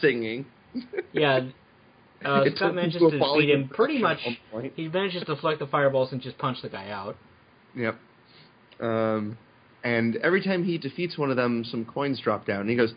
singing. 0.00 0.46
Yeah. 1.12 1.40
Uh, 2.24 2.44
Scott 2.56 2.74
manages 2.74 3.00
to 3.00 3.06
a 3.06 3.10
to 3.12 3.18
falling 3.18 3.46
beat 3.46 3.54
him 3.54 3.68
pretty 3.68 3.98
much. 3.98 4.18
impression 4.18 4.36
at 4.48 4.52
one 4.54 4.62
point. 4.62 4.72
He 4.76 4.88
manages 4.88 5.20
to 5.24 5.34
deflect 5.34 5.58
the 5.60 5.66
fireballs 5.66 6.12
and 6.12 6.20
just 6.20 6.36
punch 6.38 6.58
the 6.62 6.68
guy 6.68 6.90
out. 6.90 7.16
Yep. 7.76 7.98
Um, 8.80 9.38
and 9.84 10.16
every 10.16 10.42
time 10.42 10.64
he 10.64 10.78
defeats 10.78 11.16
one 11.16 11.30
of 11.30 11.36
them, 11.36 11.64
some 11.64 11.84
coins 11.84 12.20
drop 12.20 12.46
down, 12.46 12.62
and 12.62 12.70
he 12.70 12.76
goes, 12.76 12.92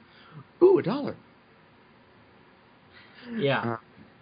"Ooh, 0.61 0.77
a 0.79 0.83
dollar." 0.83 1.15
Yeah. 3.37 3.59
Uh, 3.73 3.77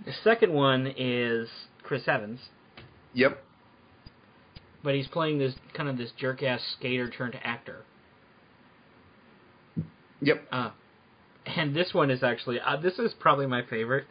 The 0.06 0.14
second 0.24 0.54
one 0.54 0.94
is 0.98 1.50
Chris 1.84 2.08
Evans, 2.08 2.40
Yep. 3.14 3.44
but 4.84 4.96
he's 4.96 5.08
playing 5.08 5.40
this 5.40 5.54
kind 5.74 5.90
of 5.90 5.98
this 5.98 6.12
jerk 6.18 6.42
ass 6.44 6.62
skater 6.78 7.10
turned 7.10 7.36
actor. 7.44 7.84
Yep. 10.22 10.44
Uh, 10.52 10.72
and 11.46 11.76
this 11.76 11.94
one 11.94 12.12
is 12.12 12.24
actually 12.24 12.60
uh, 12.60 12.78
this 12.78 13.00
is 13.00 13.14
probably 13.20 13.48
my 13.48 13.62
favorite 13.70 14.06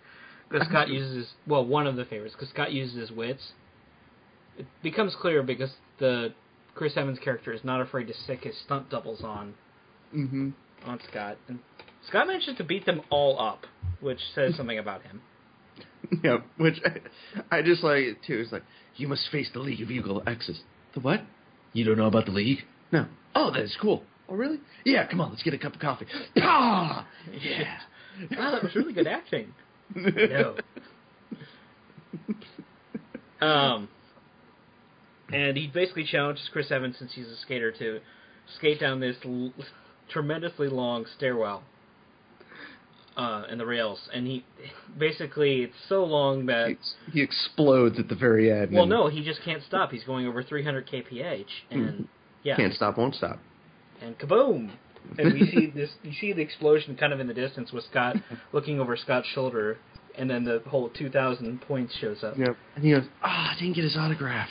because 0.50 0.66
Scott 0.68 0.88
uses 0.88 1.16
his, 1.16 1.26
well 1.46 1.64
one 1.64 1.86
of 1.86 1.96
the 1.96 2.04
favorites 2.04 2.34
because 2.34 2.48
Scott 2.50 2.72
uses 2.72 2.96
his 2.96 3.10
wits. 3.10 3.52
It 4.58 4.66
becomes 4.82 5.14
clear 5.20 5.42
because 5.42 5.70
the 6.00 6.32
Chris 6.74 6.94
Evans 6.96 7.18
character 7.22 7.52
is 7.52 7.62
not 7.64 7.80
afraid 7.80 8.06
to 8.08 8.14
sick 8.26 8.44
his 8.44 8.54
stunt 8.64 8.90
doubles 8.90 9.22
on 9.22 9.54
Mm-hmm. 10.16 10.50
on 10.86 10.98
Scott, 11.10 11.36
and 11.48 11.58
Scott 12.08 12.26
manages 12.28 12.56
to 12.56 12.64
beat 12.64 12.86
them 12.86 13.02
all 13.10 13.38
up, 13.38 13.66
which 14.00 14.18
says 14.34 14.56
something 14.56 14.78
about 14.78 15.02
him. 15.02 15.20
Yep. 16.24 16.46
Which 16.56 16.76
I, 16.84 17.58
I 17.58 17.62
just 17.62 17.82
like 17.82 17.98
it 18.02 18.16
too. 18.26 18.40
It's 18.40 18.52
like 18.52 18.62
you 18.96 19.08
must 19.08 19.28
face 19.30 19.48
the 19.52 19.60
League 19.60 19.82
of 19.82 19.90
Evil 19.90 20.22
X's. 20.26 20.60
The 20.94 21.00
what? 21.00 21.20
You 21.72 21.84
don't 21.84 21.98
know 21.98 22.06
about 22.06 22.26
the 22.26 22.32
League? 22.32 22.58
No. 22.92 23.06
Oh, 23.34 23.50
that 23.52 23.62
is 23.62 23.76
cool. 23.80 24.02
Oh, 24.28 24.34
really? 24.34 24.58
Yeah. 24.84 25.06
Come 25.06 25.20
on, 25.20 25.30
let's 25.30 25.42
get 25.42 25.54
a 25.54 25.58
cup 25.58 25.74
of 25.74 25.80
coffee. 25.80 26.06
Ah! 26.40 27.06
Yeah. 27.32 27.78
Wow, 28.36 28.50
that 28.52 28.62
was 28.62 28.74
really 28.74 28.92
good 28.92 29.06
acting. 29.06 29.52
No. 29.94 30.56
Um, 33.40 33.88
and 35.32 35.56
he 35.56 35.68
basically 35.68 36.04
challenges 36.04 36.48
Chris 36.52 36.70
Evans, 36.72 36.96
since 36.98 37.12
he's 37.14 37.28
a 37.28 37.36
skater, 37.36 37.70
to 37.72 38.00
skate 38.56 38.80
down 38.80 38.98
this 39.00 39.16
l- 39.24 39.52
tremendously 40.10 40.68
long 40.68 41.06
stairwell 41.16 41.62
uh, 43.18 43.42
in 43.50 43.58
the 43.58 43.66
rails. 43.66 43.98
And 44.14 44.26
he 44.26 44.44
basically 44.96 45.62
it's 45.62 45.74
so 45.88 46.04
long 46.04 46.46
that 46.46 46.68
He, 47.06 47.12
he 47.12 47.20
explodes 47.22 47.98
at 47.98 48.08
the 48.08 48.14
very 48.14 48.50
end. 48.50 48.72
well, 48.72 48.86
no, 48.86 49.08
he 49.08 49.22
just 49.22 49.42
can't 49.44 49.62
stop. 49.64 49.90
He's 49.90 50.04
going 50.04 50.26
over 50.26 50.42
300 50.42 50.88
kph, 50.88 51.44
and 51.70 52.08
yeah, 52.44 52.56
Can't 52.56 52.72
stop, 52.72 52.96
won't 52.96 53.14
stop. 53.16 53.38
and 54.00 54.18
kaboom. 54.18 54.70
And 55.18 55.32
we 55.32 55.46
see 55.50 55.66
this. 55.74 55.90
You 56.02 56.12
see 56.20 56.32
the 56.34 56.42
explosion 56.42 56.94
kind 56.96 57.12
of 57.12 57.20
in 57.20 57.26
the 57.26 57.34
distance 57.34 57.72
with 57.72 57.84
Scott 57.90 58.16
looking 58.52 58.78
over 58.78 58.94
Scott's 58.96 59.26
shoulder, 59.34 59.78
and 60.16 60.28
then 60.30 60.44
the 60.44 60.62
whole 60.68 60.90
2,000 60.90 61.60
points 61.62 61.96
shows 61.98 62.22
up. 62.22 62.36
Yep. 62.38 62.56
And 62.76 62.84
he 62.84 62.90
goes, 62.92 63.04
ah, 63.22 63.54
I 63.54 63.58
didn't 63.58 63.74
get 63.74 63.84
his 63.84 63.96
autograph. 63.96 64.48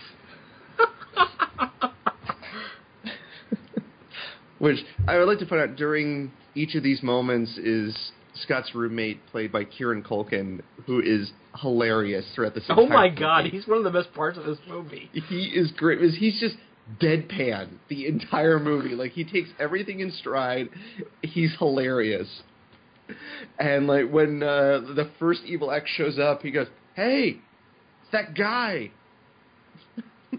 Which 4.59 4.77
I 5.07 5.17
would 5.19 5.27
like 5.27 5.37
to 5.39 5.45
point 5.45 5.61
out 5.61 5.75
during 5.75 6.31
each 6.55 6.73
of 6.73 6.81
these 6.81 7.03
moments 7.03 7.57
is 7.59 8.11
Scott's 8.43 8.73
roommate, 8.75 9.25
played 9.27 9.51
by 9.51 9.63
Kieran 9.63 10.03
Culkin, 10.03 10.61
who 10.85 10.99
is 11.01 11.31
hilarious 11.61 12.25
throughout 12.35 12.53
this. 12.55 12.63
Oh 12.69 12.87
my 12.87 13.05
entire 13.07 13.19
god, 13.19 13.43
movie. 13.45 13.57
he's 13.57 13.67
one 13.67 13.77
of 13.79 13.83
the 13.83 13.91
best 13.91 14.13
parts 14.13 14.37
of 14.37 14.45
this 14.45 14.57
movie. 14.67 15.09
he 15.13 15.45
is 15.55 15.71
great. 15.71 15.99
He's 16.15 16.39
just 16.39 16.55
deadpan 17.01 17.67
the 17.89 18.07
entire 18.07 18.59
movie. 18.59 18.95
Like 18.95 19.11
he 19.11 19.23
takes 19.23 19.49
everything 19.59 19.99
in 19.99 20.11
stride. 20.11 20.69
He's 21.21 21.53
hilarious. 21.57 22.41
And 23.59 23.87
like 23.87 24.09
when 24.09 24.43
uh, 24.43 24.79
the 24.95 25.09
first 25.19 25.41
evil 25.45 25.71
X 25.71 25.89
shows 25.89 26.19
up, 26.19 26.41
he 26.41 26.51
goes, 26.51 26.67
"Hey, 26.95 27.39
it's 28.03 28.11
that 28.11 28.35
guy, 28.35 28.91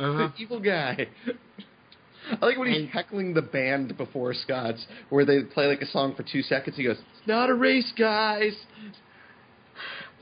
Uh-huh. 0.00 0.28
the 0.36 0.42
evil 0.42 0.60
guy." 0.60 1.08
I 2.42 2.46
like 2.46 2.58
when 2.58 2.68
he's 2.68 2.78
And- 2.82 2.88
heckling 2.88 3.34
the 3.34 3.42
band 3.42 3.96
before 3.96 4.32
Scott's, 4.34 4.86
where 5.10 5.24
they 5.24 5.42
play 5.42 5.66
like 5.66 5.82
a 5.82 5.86
song 5.86 6.14
for 6.14 6.22
two 6.22 6.42
seconds. 6.42 6.76
He 6.76 6.84
goes, 6.84 6.96
"It's 6.98 7.26
not 7.28 7.50
a 7.50 7.54
race, 7.54 7.92
guys." 7.98 8.54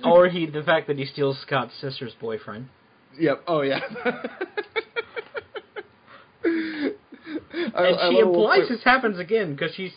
Or 0.05 0.27
he, 0.29 0.47
the 0.47 0.65
fact 0.65 0.89
that 0.89 0.99
he 0.99 1.05
steals 1.05 1.39
Scott's 1.43 1.75
sister's 1.81 2.13
boyfriend. 2.21 2.69
Yep. 3.21 3.45
Oh 3.47 3.61
yeah. 3.61 3.79
And 6.45 6.95
I- 7.77 7.85
I 7.85 8.11
she 8.11 8.17
love 8.17 8.29
implies 8.29 8.69
this 8.69 8.83
happens 8.83 9.19
again 9.19 9.55
because 9.55 9.75
she's 9.75 9.93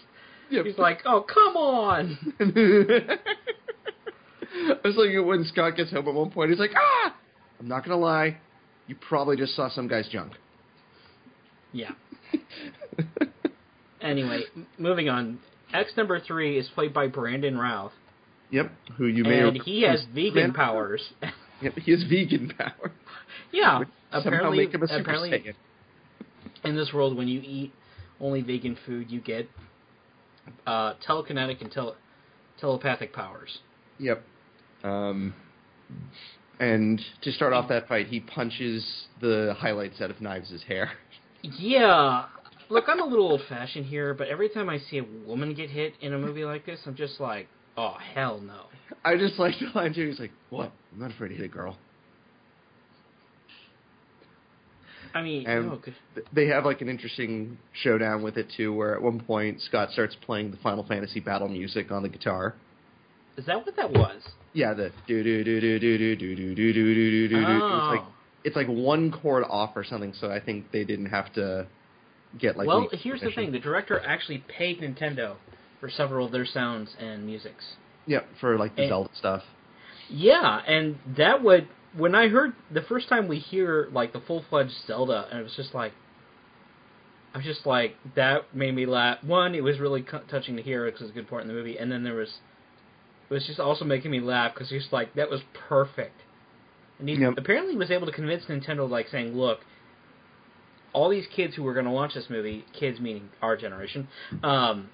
Yep. 0.51 0.65
she's 0.65 0.77
like, 0.77 1.01
"Oh, 1.05 1.21
come 1.21 1.57
on!" 1.57 2.35
I 2.39 3.17
was 4.83 4.95
like 4.95 5.25
when 5.25 5.43
Scott 5.45 5.75
gets 5.75 5.91
home 5.91 6.07
at 6.07 6.13
one 6.13 6.29
point, 6.29 6.51
he's 6.51 6.59
like, 6.59 6.74
"Ah, 6.75 7.15
I'm 7.59 7.67
not 7.67 7.83
gonna 7.83 7.97
lie, 7.97 8.38
you 8.85 8.95
probably 8.95 9.38
just 9.38 9.55
saw 9.55 9.69
some 9.69 9.88
guy's 9.88 10.07
junk." 10.07 10.33
Yeah. 11.75 11.91
Anyway, 14.01 14.41
moving 14.77 15.10
on. 15.10 15.39
X 15.74 15.91
number 15.98 16.20
three 16.20 16.60
is 16.60 16.67
played 16.75 16.94
by 16.94 17.08
Brandon 17.08 17.58
Routh, 17.58 17.91
yep, 18.51 18.72
who 18.98 19.08
you 19.08 19.24
may 19.24 19.39
and 19.39 19.60
he 19.63 19.82
has 19.82 20.05
vegan 20.13 20.34
Man- 20.36 20.53
powers. 20.53 21.01
Yep, 21.62 21.74
he 21.77 21.91
has 21.91 22.03
vegan 22.03 22.53
power. 22.55 22.91
yeah, 23.51 23.79
Which 23.79 23.88
apparently, 24.12 24.58
make 24.58 24.74
him 24.75 24.84
a 24.84 24.88
Super 24.88 25.00
apparently, 25.01 25.29
Saiyan. 25.32 25.53
in 26.65 26.75
this 26.75 26.91
world, 26.94 27.15
when 27.17 27.29
you 27.29 27.39
eat 27.39 27.72
only 28.20 28.41
vegan 28.41 28.77
food, 28.86 29.10
you 29.10 29.22
get 29.22 29.50
uh, 30.67 30.94
telekinetic 31.08 31.62
and 31.62 31.72
tele- 31.72 31.96
telepathic 32.60 33.13
powers. 33.13 33.60
Yep. 34.00 34.22
Um, 34.84 35.34
and 36.60 37.01
to 37.22 37.32
start 37.32 37.53
off 37.53 37.70
that 37.70 37.88
fight, 37.88 38.08
he 38.08 38.20
punches 38.20 38.86
the 39.22 39.55
highlights 39.58 40.01
out 40.01 40.12
of 40.12 40.20
Knives' 40.20 40.62
hair. 40.67 40.91
Yeah. 41.59 42.25
Look, 42.69 42.85
I'm 42.87 42.99
a 42.99 43.05
little 43.05 43.27
old 43.29 43.41
fashioned 43.47 43.85
here, 43.85 44.13
but 44.13 44.27
every 44.27 44.49
time 44.49 44.69
I 44.69 44.79
see 44.79 44.97
a 44.97 45.05
woman 45.27 45.53
get 45.53 45.69
hit 45.69 45.93
in 46.01 46.13
a 46.13 46.17
movie 46.17 46.45
like 46.45 46.65
this, 46.65 46.79
I'm 46.85 46.95
just 46.95 47.19
like, 47.19 47.47
oh, 47.77 47.95
hell 48.13 48.39
no. 48.39 48.61
I 49.03 49.17
just 49.17 49.37
like 49.37 49.55
the 49.59 49.67
line 49.77 49.93
too. 49.93 50.07
He's 50.07 50.19
like, 50.19 50.31
"What? 50.49 50.71
I'm 50.93 50.99
not 50.99 51.11
afraid 51.11 51.29
to 51.29 51.35
hit 51.35 51.45
a 51.45 51.49
girl." 51.49 51.77
I 55.13 55.21
mean, 55.21 55.47
oh, 55.47 55.79
they 56.33 56.47
have 56.47 56.65
like 56.65 56.81
an 56.81 56.89
interesting 56.89 57.57
showdown 57.71 58.21
with 58.21 58.37
it 58.37 58.47
too, 58.57 58.73
where 58.73 58.95
at 58.95 59.01
one 59.01 59.21
point 59.21 59.61
Scott 59.61 59.91
starts 59.91 60.15
playing 60.25 60.51
the 60.51 60.57
Final 60.57 60.83
Fantasy 60.83 61.21
battle 61.21 61.47
music 61.47 61.89
on 61.91 62.03
the 62.03 62.09
guitar. 62.09 62.55
is 63.37 63.45
that 63.45 63.65
what 63.65 63.75
that 63.77 63.91
was? 63.91 64.21
Yeah, 64.53 64.73
the 64.73 64.91
do 65.07 65.23
do 65.23 65.43
do 65.43 65.61
do 65.61 65.79
do 65.79 65.97
do 65.97 66.15
do 66.15 66.35
do 66.35 66.55
do 66.55 66.73
do 66.73 66.83
do 66.83 67.27
do 67.27 67.29
do. 67.29 67.45
Oh. 67.45 67.91
It's 67.93 68.01
like 68.01 68.14
it's 68.45 68.55
like 68.55 68.67
one 68.67 69.11
chord 69.11 69.43
off 69.49 69.71
or 69.75 69.83
something, 69.83 70.13
so 70.21 70.31
I 70.31 70.39
think 70.39 70.71
they 70.71 70.83
didn't 70.85 71.07
have 71.07 71.33
to 71.33 71.67
get 72.39 72.55
like. 72.55 72.67
well, 72.67 72.87
here's 72.91 73.19
the 73.19 73.31
thing: 73.31 73.51
the 73.51 73.59
director 73.59 73.99
actually 73.99 74.43
paid 74.47 74.79
Nintendo 74.79 75.35
for 75.79 75.89
several 75.89 76.27
of 76.27 76.31
their 76.31 76.45
sounds 76.45 76.95
and 76.99 77.25
musics. 77.25 77.65
Yep, 78.05 78.27
for 78.39 78.57
like 78.57 78.75
the 78.75 78.83
And- 78.83 78.89
Zelda 78.89 79.09
stuff. 79.15 79.43
Yeah, 80.09 80.61
and 80.67 80.97
that 81.17 81.43
would 81.43 81.67
when 81.97 82.13
I 82.13 82.27
heard 82.27 82.53
the 82.71 82.83
first 82.83 83.09
time 83.09 83.27
we 83.27 83.39
hear 83.39 83.89
like 83.91 84.13
the 84.13 84.19
full 84.21 84.45
fledged 84.49 84.73
Zelda, 84.85 85.27
and 85.31 85.39
it 85.39 85.43
was 85.43 85.55
just 85.55 85.73
like, 85.73 85.93
I 87.33 87.39
was 87.39 87.45
just 87.45 87.65
like 87.65 87.95
that 88.15 88.55
made 88.55 88.75
me 88.75 88.85
laugh. 88.85 89.23
One, 89.23 89.55
it 89.55 89.63
was 89.63 89.79
really 89.79 90.03
cu- 90.03 90.19
touching 90.29 90.57
to 90.57 90.61
hear 90.61 90.85
because 90.85 91.01
it's 91.01 91.11
a 91.11 91.13
good 91.13 91.27
part 91.27 91.41
in 91.41 91.47
the 91.47 91.55
movie, 91.55 91.79
and 91.79 91.91
then 91.91 92.03
there 92.03 92.13
was 92.13 92.29
it 93.27 93.33
was 93.33 93.47
just 93.47 93.59
also 93.59 93.85
making 93.85 94.11
me 94.11 94.19
laugh 94.19 94.53
because 94.53 94.69
just 94.69 94.93
like 94.93 95.15
that 95.15 95.31
was 95.31 95.41
perfect. 95.67 96.21
And 96.99 97.09
he 97.09 97.15
Yep. 97.15 97.37
apparently 97.37 97.75
was 97.75 97.91
able 97.91 98.05
to 98.07 98.13
convince 98.13 98.45
Nintendo, 98.45 98.89
like 98.89 99.09
saying, 99.09 99.35
"Look, 99.37 99.65
all 100.93 101.09
these 101.09 101.27
kids 101.27 101.55
who 101.55 101.63
were 101.63 101.73
going 101.73 101.85
to 101.85 101.91
watch 101.91 102.13
this 102.13 102.29
movie, 102.29 102.65
kids 102.73 102.99
meaning 102.99 103.29
our 103.41 103.57
generation, 103.57 104.07
um, 104.43 104.89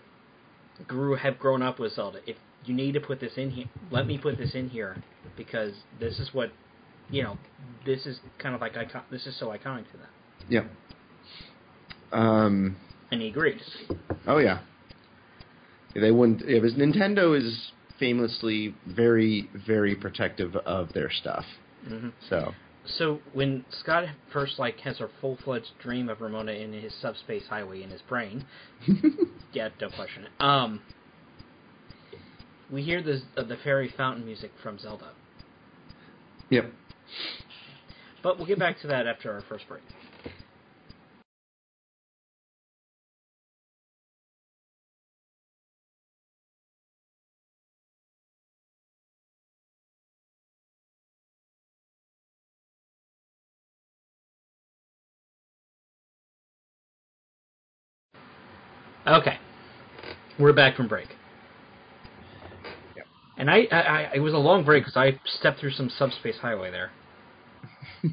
grew 0.87 1.15
have 1.15 1.37
grown 1.37 1.61
up 1.61 1.77
with 1.79 1.93
Zelda. 1.93 2.19
If 2.25 2.37
you 2.65 2.73
need 2.73 2.93
to 2.93 2.99
put 2.99 3.19
this 3.19 3.37
in 3.37 3.51
here, 3.51 3.67
let 3.91 4.07
me 4.07 4.17
put 4.17 4.37
this 4.37 4.55
in 4.55 4.69
here 4.69 4.95
because 5.37 5.73
this 5.99 6.19
is 6.19 6.33
what, 6.33 6.51
you 7.11 7.21
know, 7.21 7.37
this 7.85 8.05
is 8.07 8.19
kind 8.39 8.55
of 8.55 8.61
like 8.61 8.75
icon- 8.75 9.03
this 9.11 9.27
is 9.27 9.35
so 9.35 9.47
iconic 9.49 9.89
to 9.91 9.97
them." 9.97 10.09
Yeah. 10.49 10.63
Um. 12.11 12.75
And 13.11 13.21
he 13.21 13.27
agreed. 13.27 13.61
Oh 14.25 14.37
yeah. 14.39 14.59
They 15.93 16.11
wouldn't. 16.11 16.41
It 16.43 16.61
was 16.61 16.73
Nintendo 16.73 17.37
is 17.37 17.71
famously 17.99 18.73
very 18.87 19.49
very 19.53 19.95
protective 19.95 20.55
of 20.55 20.91
their 20.93 21.11
stuff. 21.11 21.45
Hmm 21.87 22.09
So 22.29 22.53
So 22.85 23.19
when 23.33 23.65
Scott 23.69 24.05
first 24.31 24.59
like 24.59 24.79
has 24.79 24.99
a 24.99 25.09
full 25.19 25.37
fledged 25.43 25.71
dream 25.79 26.09
of 26.09 26.21
Ramona 26.21 26.51
in 26.51 26.73
his 26.73 26.93
subspace 27.01 27.43
highway 27.49 27.83
in 27.83 27.89
his 27.89 28.01
brain, 28.01 28.45
yeah, 29.53 29.69
don't 29.79 29.93
question 29.93 30.25
it. 30.25 30.43
Um, 30.43 30.81
we 32.71 32.83
hear 32.83 33.01
the 33.01 33.21
uh, 33.37 33.43
the 33.43 33.57
fairy 33.63 33.91
fountain 33.97 34.25
music 34.25 34.51
from 34.63 34.79
Zelda. 34.79 35.11
Yep. 36.49 36.71
But 38.23 38.37
we'll 38.37 38.47
get 38.47 38.59
back 38.59 38.79
to 38.81 38.87
that 38.87 39.07
after 39.07 39.31
our 39.31 39.43
first 39.49 39.67
break. 39.67 39.81
Okay, 59.07 59.37
we're 60.39 60.53
back 60.53 60.75
from 60.75 60.87
break. 60.87 61.07
Yep. 62.95 63.05
And 63.37 63.49
I, 63.49 63.63
I, 63.71 63.79
I, 63.79 64.11
it 64.15 64.19
was 64.19 64.33
a 64.33 64.37
long 64.37 64.63
break 64.63 64.83
because 64.85 64.95
I 64.97 65.19
stepped 65.25 65.59
through 65.59 65.71
some 65.71 65.89
subspace 65.89 66.37
highway 66.41 66.71
there. 66.71 66.91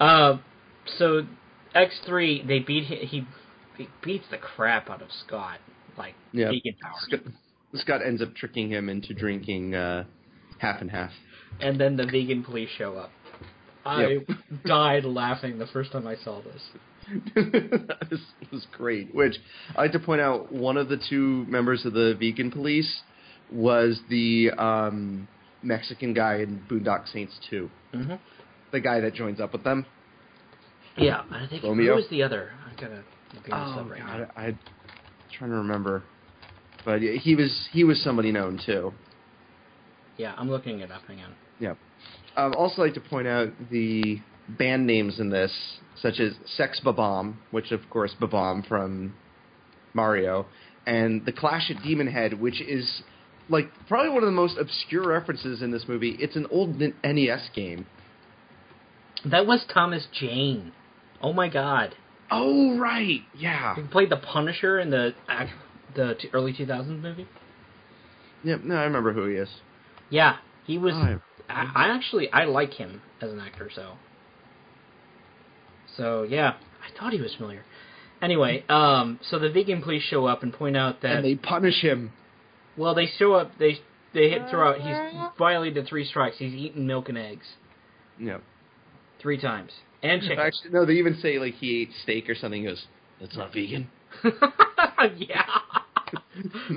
Oh. 0.00 0.04
Uh, 0.04 0.38
so 0.96 1.22
X 1.74 1.98
three 2.06 2.44
they 2.46 2.60
beat 2.60 2.84
he, 2.84 3.26
he 3.76 3.88
beats 4.00 4.26
the 4.30 4.38
crap 4.38 4.88
out 4.88 5.02
of 5.02 5.08
Scott 5.26 5.58
like 5.96 6.14
Yeah. 6.32 6.50
vegan 6.50 6.76
power, 6.80 6.92
Scott, 7.00 7.20
Scott 7.74 8.00
ends 8.06 8.22
up 8.22 8.32
tricking 8.36 8.68
him 8.70 8.88
into 8.88 9.12
drinking 9.12 9.74
uh, 9.74 10.04
half 10.58 10.80
and 10.80 10.88
half. 10.90 11.10
and 11.60 11.80
then 11.80 11.96
the 11.96 12.06
vegan 12.06 12.44
police 12.44 12.68
show 12.78 12.94
up. 12.96 13.10
I 13.84 14.06
Yep. 14.06 14.28
died 14.66 15.04
laughing 15.04 15.58
the 15.58 15.66
first 15.66 15.90
time 15.90 16.06
I 16.06 16.14
saw 16.14 16.42
this. 16.42 16.62
this 17.34 18.20
was 18.52 18.66
great. 18.76 19.14
Which 19.14 19.36
I 19.76 19.82
like 19.82 19.92
to 19.92 19.98
point 19.98 20.20
out, 20.20 20.52
one 20.52 20.76
of 20.76 20.88
the 20.88 21.00
two 21.08 21.44
members 21.48 21.84
of 21.86 21.92
the 21.92 22.16
vegan 22.18 22.50
police 22.50 23.02
was 23.52 24.00
the 24.10 24.50
um, 24.58 25.26
Mexican 25.62 26.12
guy 26.14 26.36
in 26.36 26.60
Boondock 26.70 27.10
Saints 27.12 27.38
2. 27.50 27.70
hmm 27.92 28.14
The 28.72 28.80
guy 28.80 29.00
that 29.00 29.14
joins 29.14 29.40
up 29.40 29.52
with 29.52 29.64
them. 29.64 29.86
Yeah, 30.96 31.22
I 31.30 31.46
think 31.48 31.62
Romeo? 31.62 31.92
who 31.92 31.96
was 31.96 32.08
the 32.10 32.22
other? 32.22 32.50
I 32.66 32.80
gotta 32.80 33.04
look 33.34 33.44
this 33.44 33.52
Oh 33.52 33.80
up 33.80 33.90
right 33.90 34.00
God, 34.00 34.20
now. 34.20 34.30
I, 34.36 34.46
I'm 34.46 34.58
trying 35.32 35.50
to 35.50 35.56
remember. 35.56 36.02
But 36.84 37.02
yeah, 37.02 37.12
he 37.12 37.36
was 37.36 37.68
he 37.72 37.84
was 37.84 38.02
somebody 38.02 38.32
known 38.32 38.60
too. 38.64 38.92
Yeah, 40.16 40.34
I'm 40.36 40.50
looking 40.50 40.80
it 40.80 40.90
up. 40.90 41.02
Hang 41.06 41.20
on. 41.20 41.34
Yep. 41.60 41.78
Um, 42.36 42.54
also 42.56 42.82
like 42.82 42.94
to 42.94 43.00
point 43.00 43.28
out 43.28 43.48
the 43.70 44.18
band 44.48 44.86
names 44.86 45.18
in 45.20 45.30
this, 45.30 45.52
such 46.00 46.20
as 46.20 46.32
Sex 46.46 46.80
Bob-omb, 46.80 47.34
which 47.50 47.70
of 47.72 47.80
course 47.90 48.14
Bob-omb 48.18 48.66
from 48.66 49.14
Mario, 49.94 50.46
and 50.86 51.24
the 51.26 51.32
Clash 51.32 51.70
at 51.70 51.82
Demon 51.82 52.06
Head, 52.06 52.40
which 52.40 52.60
is 52.60 53.02
like 53.48 53.70
probably 53.88 54.10
one 54.10 54.22
of 54.22 54.26
the 54.26 54.32
most 54.32 54.56
obscure 54.58 55.06
references 55.08 55.62
in 55.62 55.70
this 55.70 55.84
movie. 55.88 56.16
It's 56.20 56.36
an 56.36 56.46
old 56.50 56.78
NES 56.78 57.48
game. 57.54 57.86
That 59.24 59.46
was 59.46 59.64
Thomas 59.72 60.06
Jane. 60.12 60.72
Oh 61.20 61.32
my 61.32 61.48
God, 61.48 61.94
Oh 62.30 62.78
right, 62.78 63.20
yeah. 63.36 63.74
he 63.74 63.82
played 63.82 64.10
the 64.10 64.16
Punisher 64.18 64.78
in 64.78 64.90
the 64.90 65.14
the 65.96 66.14
t- 66.20 66.28
early 66.32 66.52
2000s 66.52 67.00
movie. 67.00 67.26
Yep. 68.44 68.60
No, 68.64 68.76
I 68.76 68.84
remember 68.84 69.12
who 69.12 69.26
he 69.26 69.34
is. 69.34 69.48
Yeah, 70.10 70.36
he 70.66 70.78
was. 70.78 70.92
Oh, 70.94 70.98
I- 70.98 71.18
I, 71.50 71.72
I 71.74 71.96
actually 71.96 72.30
I 72.30 72.44
like 72.44 72.74
him 72.74 73.00
as 73.22 73.32
an 73.32 73.40
actor. 73.40 73.70
So. 73.74 73.94
So 75.98 76.22
yeah, 76.22 76.54
I 76.82 76.98
thought 76.98 77.12
he 77.12 77.20
was 77.20 77.34
familiar. 77.34 77.62
Anyway, 78.22 78.64
um, 78.68 79.20
so 79.30 79.38
the 79.38 79.50
vegan 79.50 79.82
police 79.82 80.02
show 80.02 80.24
up 80.26 80.42
and 80.42 80.52
point 80.52 80.76
out 80.76 81.02
that 81.02 81.16
and 81.16 81.24
they 81.24 81.34
punish 81.34 81.82
him. 81.82 82.12
well 82.76 82.94
they 82.94 83.06
show 83.18 83.34
up 83.34 83.52
they 83.58 83.76
they 84.14 84.30
hit 84.30 84.42
throw 84.50 84.70
out 84.70 84.76
he's 84.80 85.36
violated 85.38 85.86
three 85.86 86.04
strikes. 86.06 86.36
He's 86.38 86.54
eaten 86.54 86.86
milk 86.86 87.10
and 87.10 87.18
eggs 87.18 87.46
Yep. 88.18 88.42
three 89.20 89.38
times 89.40 89.72
and 90.02 90.22
chicken. 90.22 90.38
Actually, 90.38 90.70
no, 90.70 90.86
they 90.86 90.94
even 90.94 91.18
say 91.20 91.38
like 91.38 91.54
he 91.54 91.82
ate 91.82 91.90
steak 92.02 92.28
or 92.30 92.34
something. 92.34 92.62
He 92.62 92.68
goes, 92.68 92.86
"That's 93.20 93.36
not 93.36 93.52
vegan." 93.52 93.88
yeah. 95.16 95.44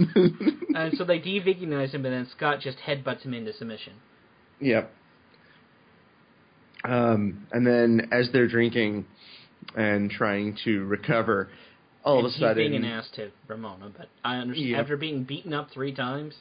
and 0.75 0.97
so 0.97 1.05
they 1.05 1.19
de-veganize 1.19 1.91
him, 1.91 2.05
and 2.05 2.13
then 2.13 2.27
Scott 2.35 2.59
just 2.59 2.77
headbutts 2.79 3.21
him 3.21 3.33
into 3.33 3.53
submission. 3.53 3.93
Yep. 4.59 4.91
Um, 6.83 7.47
and 7.51 7.65
then 7.65 8.09
as 8.11 8.29
they're 8.31 8.47
drinking 8.47 9.05
and 9.75 10.09
trying 10.09 10.57
to 10.63 10.83
recover, 10.85 11.49
all 12.03 12.17
and 12.17 12.25
of 12.25 12.29
a 12.29 12.33
he's 12.33 12.39
sudden, 12.39 12.55
being 12.57 12.75
an 12.75 12.85
ass 12.85 13.09
to 13.15 13.29
Ramona, 13.47 13.91
but 13.95 14.07
I 14.23 14.37
understand 14.37 14.69
Yeah. 14.69 14.79
after 14.79 14.97
being 14.97 15.23
beaten 15.23 15.53
up 15.53 15.69
three 15.71 15.93
times. 15.93 16.35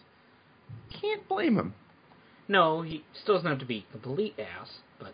can't 1.01 1.27
blame 1.29 1.59
him. 1.59 1.75
No, 2.49 2.83
he 2.83 3.05
still 3.23 3.35
doesn't 3.35 3.49
have 3.49 3.59
to 3.59 3.65
be 3.67 3.85
a 3.89 3.93
complete 3.93 4.35
ass, 4.39 4.79
but 4.99 5.13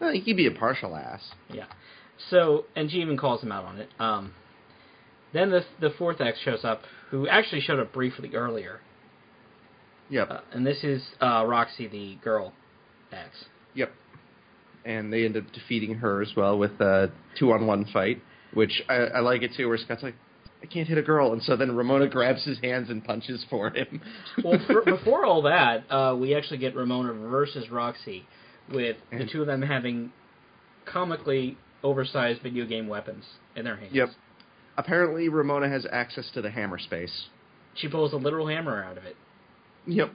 Well, 0.00 0.12
he 0.12 0.20
could 0.22 0.36
be 0.36 0.46
a 0.46 0.50
partial 0.50 0.96
ass. 0.96 1.32
yeah. 1.52 1.66
So 2.30 2.64
and 2.74 2.90
she 2.90 2.98
even 2.98 3.16
calls 3.16 3.42
him 3.42 3.52
out 3.52 3.64
on 3.64 3.78
it. 3.78 3.88
Um, 4.00 4.32
then 5.32 5.50
the 5.50 5.64
the 5.80 5.90
fourth 5.90 6.20
X 6.20 6.38
shows 6.40 6.64
up, 6.64 6.82
who 7.10 7.28
actually 7.28 7.60
showed 7.60 7.78
up 7.80 7.92
briefly 7.92 8.34
earlier, 8.34 8.80
Yep. 10.10 10.30
uh, 10.30 10.40
and 10.52 10.66
this 10.66 10.82
is 10.84 11.02
uh, 11.20 11.44
Roxy, 11.46 11.86
the 11.86 12.16
girl 12.22 12.52
X. 13.12 13.44
Yep. 13.74 13.92
And 14.84 15.12
they 15.12 15.24
end 15.24 15.36
up 15.36 15.44
defeating 15.52 15.94
her 15.96 16.22
as 16.22 16.30
well 16.36 16.58
with 16.58 16.72
a 16.80 17.10
two-on-one 17.38 17.86
fight, 17.92 18.22
which 18.52 18.82
I, 18.88 18.94
I 18.94 19.20
like 19.20 19.42
it 19.42 19.52
too. 19.56 19.68
Where 19.68 19.78
Scott's 19.78 20.02
like, 20.02 20.14
"I 20.62 20.66
can't 20.66 20.86
hit 20.86 20.98
a 20.98 21.02
girl," 21.02 21.32
and 21.32 21.42
so 21.42 21.56
then 21.56 21.74
Ramona 21.74 22.08
grabs 22.08 22.44
his 22.44 22.58
hands 22.60 22.90
and 22.90 23.02
punches 23.02 23.44
for 23.48 23.70
him. 23.70 24.02
Well, 24.44 24.58
for, 24.66 24.82
before 24.84 25.24
all 25.24 25.42
that, 25.42 25.90
uh, 25.90 26.14
we 26.16 26.34
actually 26.34 26.58
get 26.58 26.76
Ramona 26.76 27.14
versus 27.14 27.70
Roxy, 27.70 28.26
with 28.72 28.96
the 29.10 29.26
two 29.30 29.40
of 29.40 29.46
them 29.46 29.62
having 29.62 30.12
comically 30.84 31.56
oversized 31.82 32.42
video 32.42 32.66
game 32.66 32.86
weapons 32.88 33.24
in 33.56 33.64
their 33.64 33.76
hands. 33.76 33.92
Yep. 33.94 34.08
Apparently, 34.76 35.28
Ramona 35.28 35.68
has 35.68 35.86
access 35.90 36.28
to 36.34 36.42
the 36.42 36.50
hammer 36.50 36.78
space. 36.78 37.26
She 37.74 37.88
pulls 37.88 38.12
a 38.12 38.16
literal 38.16 38.48
hammer 38.48 38.84
out 38.84 38.98
of 38.98 39.04
it, 39.04 39.16
Yep. 39.86 40.12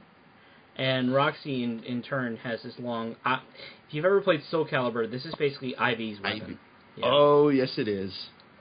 And 0.79 1.13
Roxy, 1.13 1.63
in, 1.63 1.83
in 1.83 2.01
turn, 2.01 2.37
has 2.37 2.63
this 2.63 2.73
long. 2.79 3.17
Uh, 3.25 3.39
if 3.87 3.93
you've 3.93 4.05
ever 4.05 4.21
played 4.21 4.41
Soul 4.49 4.65
Calibur, 4.65 5.11
this 5.11 5.25
is 5.25 5.35
basically 5.35 5.75
Ivy's 5.75 6.21
weapon. 6.21 6.41
Ivy. 6.41 6.57
Yeah. 6.95 7.05
Oh, 7.05 7.49
yes, 7.49 7.73
it 7.77 7.89
is. 7.89 8.13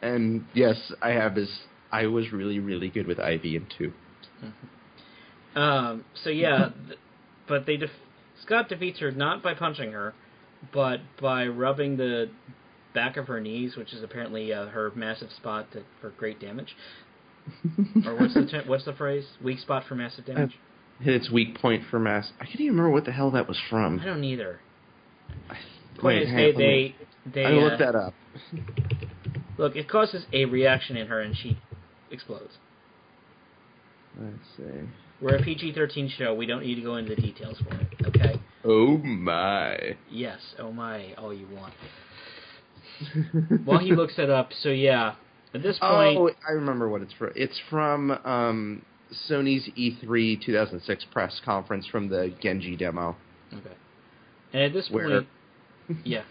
And 0.02 0.44
yes, 0.52 0.76
I 1.00 1.10
have 1.10 1.36
this. 1.36 1.48
I 1.92 2.06
was 2.06 2.32
really, 2.32 2.58
really 2.58 2.88
good 2.88 3.06
with 3.06 3.20
Ivy 3.20 3.56
in 3.56 3.66
two. 3.78 3.92
Um, 5.54 6.04
so 6.24 6.30
yeah, 6.30 6.70
th- 6.86 6.98
but 7.48 7.66
they 7.66 7.76
def- 7.76 7.90
Scott 8.44 8.68
defeats 8.68 8.98
her 8.98 9.12
not 9.12 9.42
by 9.42 9.54
punching 9.54 9.92
her, 9.92 10.12
but 10.72 11.00
by 11.20 11.46
rubbing 11.46 11.96
the 11.96 12.30
back 12.94 13.16
of 13.16 13.28
her 13.28 13.40
knees, 13.40 13.76
which 13.76 13.92
is 13.92 14.02
apparently 14.02 14.52
uh, 14.52 14.66
her 14.66 14.90
massive 14.94 15.30
spot 15.36 15.70
to, 15.72 15.82
for 16.00 16.10
great 16.10 16.40
damage. 16.40 16.76
or 18.04 18.16
what's 18.16 18.34
the 18.34 18.46
ter- 18.46 18.64
what's 18.66 18.84
the 18.84 18.92
phrase? 18.92 19.24
Weak 19.42 19.58
spot 19.60 19.84
for 19.88 19.94
massive 19.94 20.26
damage. 20.26 20.58
Hit 21.00 21.14
its 21.14 21.30
weak 21.30 21.60
point 21.60 21.84
for 21.90 21.98
mass. 21.98 22.32
I 22.40 22.44
can't 22.44 22.60
even 22.60 22.76
remember 22.76 22.90
what 22.90 23.04
the 23.04 23.12
hell 23.12 23.30
that 23.30 23.46
was 23.46 23.58
from. 23.70 24.00
I 24.00 24.04
don't 24.04 24.24
either. 24.24 24.58
Wait, 26.02 26.22
is, 26.22 26.30
they, 26.30 26.52
they, 26.52 26.94
they, 27.32 27.44
I 27.44 27.52
uh, 27.52 27.60
looked 27.60 27.78
that 27.78 27.94
up. 27.94 28.14
look. 29.58 29.76
It 29.76 29.88
causes 29.88 30.24
a 30.32 30.44
reaction 30.44 30.96
in 30.96 31.06
her, 31.06 31.20
and 31.20 31.36
she 31.36 31.58
explodes. 32.10 32.58
Let's 34.20 34.34
see. 34.56 34.88
We're 35.20 35.36
a 35.36 35.42
PG-13 35.42 36.10
show. 36.10 36.34
We 36.34 36.46
don't 36.46 36.62
need 36.62 36.76
to 36.76 36.82
go 36.82 36.96
into 36.96 37.14
the 37.14 37.20
details 37.20 37.58
for 37.58 37.74
it. 37.74 37.88
Okay. 38.06 38.40
Oh 38.64 38.98
my. 38.98 39.96
Yes. 40.10 40.38
Oh 40.58 40.72
my. 40.72 41.14
All 41.14 41.34
you 41.34 41.48
want. 41.48 41.74
While 43.64 43.78
he 43.78 43.92
looks 43.92 44.14
it 44.18 44.30
up, 44.30 44.50
so 44.62 44.68
yeah. 44.68 45.14
At 45.54 45.62
this 45.62 45.78
point, 45.78 46.18
Oh, 46.18 46.30
I 46.48 46.52
remember 46.52 46.88
what 46.88 47.02
it's 47.02 47.12
from. 47.14 47.32
It's 47.34 47.58
from 47.70 48.10
um, 48.10 48.82
Sony's 49.28 49.68
E3 49.78 50.42
2006 50.44 51.06
press 51.10 51.40
conference 51.44 51.86
from 51.86 52.08
the 52.08 52.32
Genji 52.40 52.76
demo, 52.76 53.16
okay. 53.52 53.74
And 54.52 54.62
at 54.62 54.72
this 54.72 54.88
Where- 54.90 55.08
point, 55.08 55.28
yeah. 56.04 56.22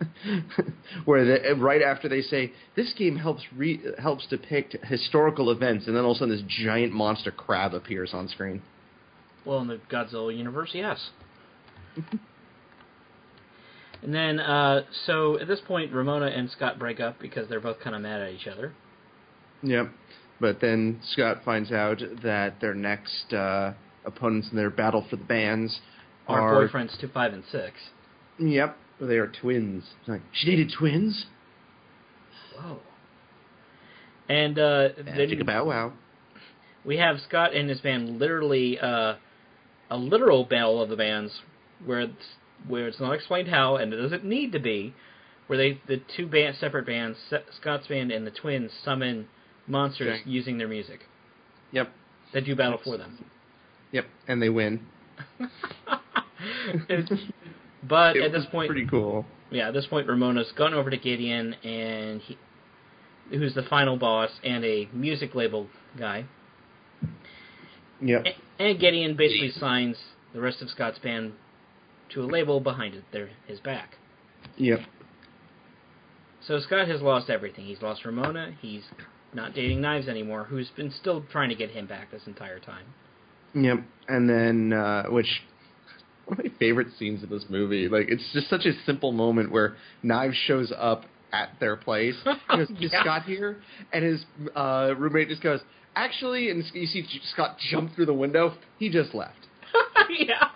where 1.04 1.24
the, 1.24 1.54
right 1.56 1.82
after 1.82 2.08
they 2.08 2.22
say 2.22 2.52
this 2.74 2.92
game 2.94 3.16
helps 3.16 3.42
re, 3.56 3.80
helps 3.98 4.26
depict 4.26 4.76
historical 4.84 5.50
events, 5.50 5.86
and 5.86 5.96
then 5.96 6.04
all 6.04 6.12
of 6.12 6.16
a 6.16 6.18
sudden 6.18 6.34
this 6.34 6.44
giant 6.64 6.92
monster 6.92 7.30
crab 7.30 7.74
appears 7.74 8.12
on 8.12 8.28
screen. 8.28 8.62
Well, 9.44 9.60
in 9.60 9.68
the 9.68 9.80
Godzilla 9.90 10.36
universe, 10.36 10.70
yes. 10.72 11.10
and 14.02 14.14
then, 14.14 14.40
uh, 14.40 14.82
so 15.06 15.38
at 15.38 15.48
this 15.48 15.60
point, 15.66 15.92
Ramona 15.92 16.26
and 16.26 16.50
Scott 16.50 16.78
break 16.78 17.00
up 17.00 17.20
because 17.20 17.48
they're 17.48 17.60
both 17.60 17.80
kind 17.80 17.94
of 17.96 18.02
mad 18.02 18.20
at 18.20 18.32
each 18.32 18.46
other. 18.46 18.72
Yep. 19.62 19.90
But 20.42 20.60
then 20.60 20.98
Scott 21.12 21.42
finds 21.44 21.70
out 21.70 22.02
that 22.24 22.60
their 22.60 22.74
next 22.74 23.32
uh, 23.32 23.74
opponents 24.04 24.48
in 24.50 24.56
their 24.56 24.70
battle 24.70 25.06
for 25.08 25.14
the 25.14 25.22
bands 25.22 25.80
Our 26.26 26.40
are 26.40 26.68
boyfriends 26.68 27.00
two, 27.00 27.06
five, 27.06 27.32
and 27.32 27.44
six. 27.52 27.74
Yep, 28.40 28.76
they 29.00 29.18
are 29.18 29.28
twins. 29.28 29.84
It's 30.00 30.08
like 30.08 30.22
she 30.32 30.50
dated 30.50 30.72
twins. 30.76 31.26
Whoa. 32.58 32.80
And 34.28 34.58
uh, 34.58 34.88
then, 34.96 35.40
about 35.40 35.66
wow. 35.66 35.92
we 36.84 36.96
have 36.96 37.20
Scott 37.28 37.54
and 37.54 37.70
his 37.70 37.80
band 37.80 38.18
literally 38.18 38.80
uh, 38.80 39.14
a 39.90 39.96
literal 39.96 40.44
battle 40.44 40.82
of 40.82 40.88
the 40.88 40.96
bands 40.96 41.32
where 41.84 42.00
it's, 42.00 42.26
where 42.66 42.88
it's 42.88 42.98
not 42.98 43.12
explained 43.12 43.46
how 43.46 43.76
and 43.76 43.92
it 43.92 43.96
doesn't 43.96 44.24
need 44.24 44.50
to 44.50 44.58
be, 44.58 44.92
where 45.46 45.56
they 45.56 45.80
the 45.86 46.02
two 46.16 46.26
band 46.26 46.56
separate 46.58 46.86
bands, 46.86 47.16
Scott's 47.60 47.86
band 47.86 48.10
and 48.10 48.26
the 48.26 48.32
Twins, 48.32 48.72
summon 48.84 49.28
monsters 49.66 50.20
using 50.24 50.58
their 50.58 50.68
music 50.68 51.00
Yep. 51.72 51.90
that 52.34 52.44
do 52.44 52.54
battle 52.56 52.78
for 52.82 52.96
them. 52.96 53.24
Yep. 53.92 54.06
And 54.28 54.40
they 54.42 54.48
win. 54.48 54.80
But 57.84 58.16
It 58.16 58.22
at 58.22 58.32
this 58.32 58.46
point, 58.50 58.68
pretty 58.70 58.86
cool. 58.86 59.26
yeah, 59.50 59.68
at 59.68 59.74
this 59.74 59.86
point, 59.86 60.06
Ramona's 60.08 60.52
gone 60.56 60.72
over 60.72 60.88
to 60.88 60.96
Gideon, 60.96 61.54
and 61.64 62.20
he, 62.20 62.38
who's 63.30 63.54
the 63.54 63.64
final 63.64 63.96
boss, 63.96 64.30
and 64.44 64.64
a 64.64 64.88
music 64.92 65.34
label 65.34 65.66
guy. 65.98 66.24
Yep. 68.00 68.24
A- 68.26 68.62
And 68.62 68.78
Gideon 68.78 69.16
basically 69.16 69.50
signs 69.50 69.96
the 70.32 70.40
rest 70.40 70.62
of 70.62 70.70
Scott's 70.70 70.98
band 71.00 71.32
to 72.10 72.22
a 72.22 72.26
label 72.26 72.60
behind 72.60 72.94
it, 72.94 73.02
their 73.12 73.30
his 73.46 73.58
back. 73.58 73.96
Yep. 74.58 74.80
So 76.46 76.60
Scott 76.60 76.86
has 76.88 77.00
lost 77.02 77.30
everything. 77.30 77.64
He's 77.64 77.82
lost 77.82 78.04
Ramona. 78.04 78.54
He's 78.60 78.82
not 79.34 79.54
dating 79.54 79.80
Knives 79.80 80.08
anymore, 80.08 80.44
who's 80.44 80.68
been 80.76 80.92
still 81.00 81.24
trying 81.30 81.48
to 81.48 81.54
get 81.54 81.70
him 81.70 81.86
back 81.86 82.10
this 82.10 82.22
entire 82.26 82.58
time. 82.58 82.84
Yep. 83.54 83.78
And 84.08 84.28
then, 84.28 84.72
uh, 84.72 85.04
which 85.08 85.42
one 86.26 86.38
of 86.38 86.44
my 86.44 86.58
favorite 86.58 86.88
scenes 86.98 87.22
in 87.22 87.30
this 87.30 87.44
movie. 87.48 87.88
Like, 87.88 88.06
it's 88.08 88.22
just 88.32 88.48
such 88.48 88.64
a 88.64 88.72
simple 88.86 89.12
moment 89.12 89.50
where 89.50 89.76
Knives 90.02 90.36
shows 90.46 90.72
up 90.76 91.04
at 91.32 91.50
their 91.60 91.76
place. 91.76 92.14
He 92.50 92.56
goes, 92.56 92.70
Yeah. 92.78 93.00
Scott 93.02 93.22
here?" 93.24 93.56
And 93.92 94.04
his 94.04 94.24
uh, 94.54 94.94
roommate 94.96 95.28
just 95.28 95.42
goes, 95.42 95.60
"Actually," 95.96 96.50
and 96.50 96.62
you 96.74 96.86
see 96.86 97.04
Scott 97.32 97.56
jump 97.70 97.94
through 97.94 98.06
the 98.06 98.14
window. 98.14 98.54
He 98.78 98.90
just 98.90 99.14
left. 99.14 99.34
yeah, 100.10 100.48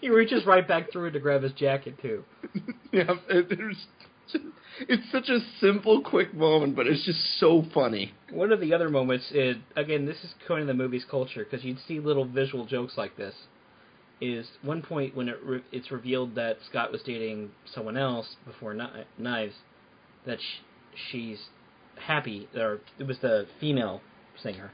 he 0.00 0.08
reaches 0.08 0.44
right 0.46 0.66
back 0.66 0.90
through 0.92 1.06
it 1.06 1.10
to 1.12 1.20
grab 1.20 1.42
his 1.42 1.52
jacket 1.52 1.94
too. 2.02 2.24
yeah, 2.92 3.14
it, 3.28 3.48
there's. 3.48 3.86
It's 4.88 5.04
such 5.12 5.28
a 5.28 5.38
simple, 5.60 6.02
quick 6.02 6.34
moment, 6.34 6.74
but 6.74 6.88
it's 6.88 7.04
just 7.04 7.38
so 7.38 7.64
funny. 7.72 8.12
One 8.32 8.50
of 8.50 8.58
the 8.58 8.74
other 8.74 8.88
moments 8.88 9.30
is 9.30 9.56
again, 9.76 10.04
this 10.04 10.16
is 10.24 10.34
coining 10.48 10.66
the 10.66 10.74
movie's 10.74 11.04
culture 11.04 11.44
because 11.48 11.64
you'd 11.64 11.78
see 11.86 12.00
little 12.00 12.24
visual 12.24 12.66
jokes 12.66 12.94
like 12.96 13.16
this. 13.16 13.34
Is 14.20 14.46
one 14.62 14.82
point 14.82 15.14
when 15.16 15.28
it 15.28 15.38
re- 15.44 15.62
it's 15.70 15.92
revealed 15.92 16.34
that 16.34 16.58
Scott 16.68 16.90
was 16.90 17.02
dating 17.02 17.50
someone 17.72 17.96
else 17.96 18.34
before 18.46 18.74
Kni- 18.74 19.04
Knives, 19.18 19.54
that 20.26 20.40
sh- 20.40 20.62
she's 21.10 21.38
happy, 21.96 22.48
or 22.56 22.80
it 22.98 23.06
was 23.06 23.18
the 23.20 23.46
female 23.60 24.00
singer, 24.42 24.72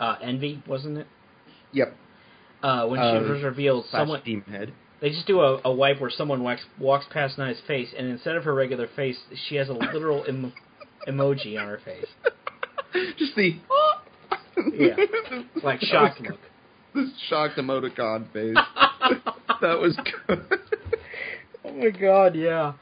uh, 0.00 0.16
Envy, 0.22 0.62
wasn't 0.66 0.98
it? 0.98 1.06
Yep. 1.72 1.94
Uh, 2.62 2.86
when 2.86 3.00
she 3.00 3.04
Uh, 3.04 3.32
was 3.32 3.42
revealed, 3.42 3.84
someone 3.90 4.20
steam 4.22 4.42
head. 4.48 4.72
They 5.00 5.10
just 5.10 5.26
do 5.26 5.40
a, 5.40 5.60
a 5.64 5.72
wipe 5.72 6.00
where 6.00 6.10
someone 6.10 6.42
walks, 6.42 6.62
walks 6.78 7.06
past 7.10 7.38
Knives' 7.38 7.60
face, 7.66 7.88
and 7.96 8.08
instead 8.08 8.36
of 8.36 8.44
her 8.44 8.54
regular 8.54 8.88
face, 8.96 9.16
she 9.48 9.56
has 9.56 9.68
a 9.68 9.72
literal 9.72 10.24
em- 10.26 10.52
emoji 11.06 11.60
on 11.60 11.68
her 11.68 11.80
face, 11.84 12.06
just 13.18 13.34
the. 13.36 13.58
Yeah. 14.72 14.96
like 15.62 15.80
shocked 15.82 16.18
look. 16.22 16.40
This 16.94 17.10
shocked 17.28 17.58
emoticon 17.58 18.32
face. 18.32 18.56
that 19.60 19.78
was 19.78 19.94
good. 20.26 20.42
Oh 21.62 21.72
my 21.72 21.90
god, 21.90 22.34
yeah. 22.34 22.72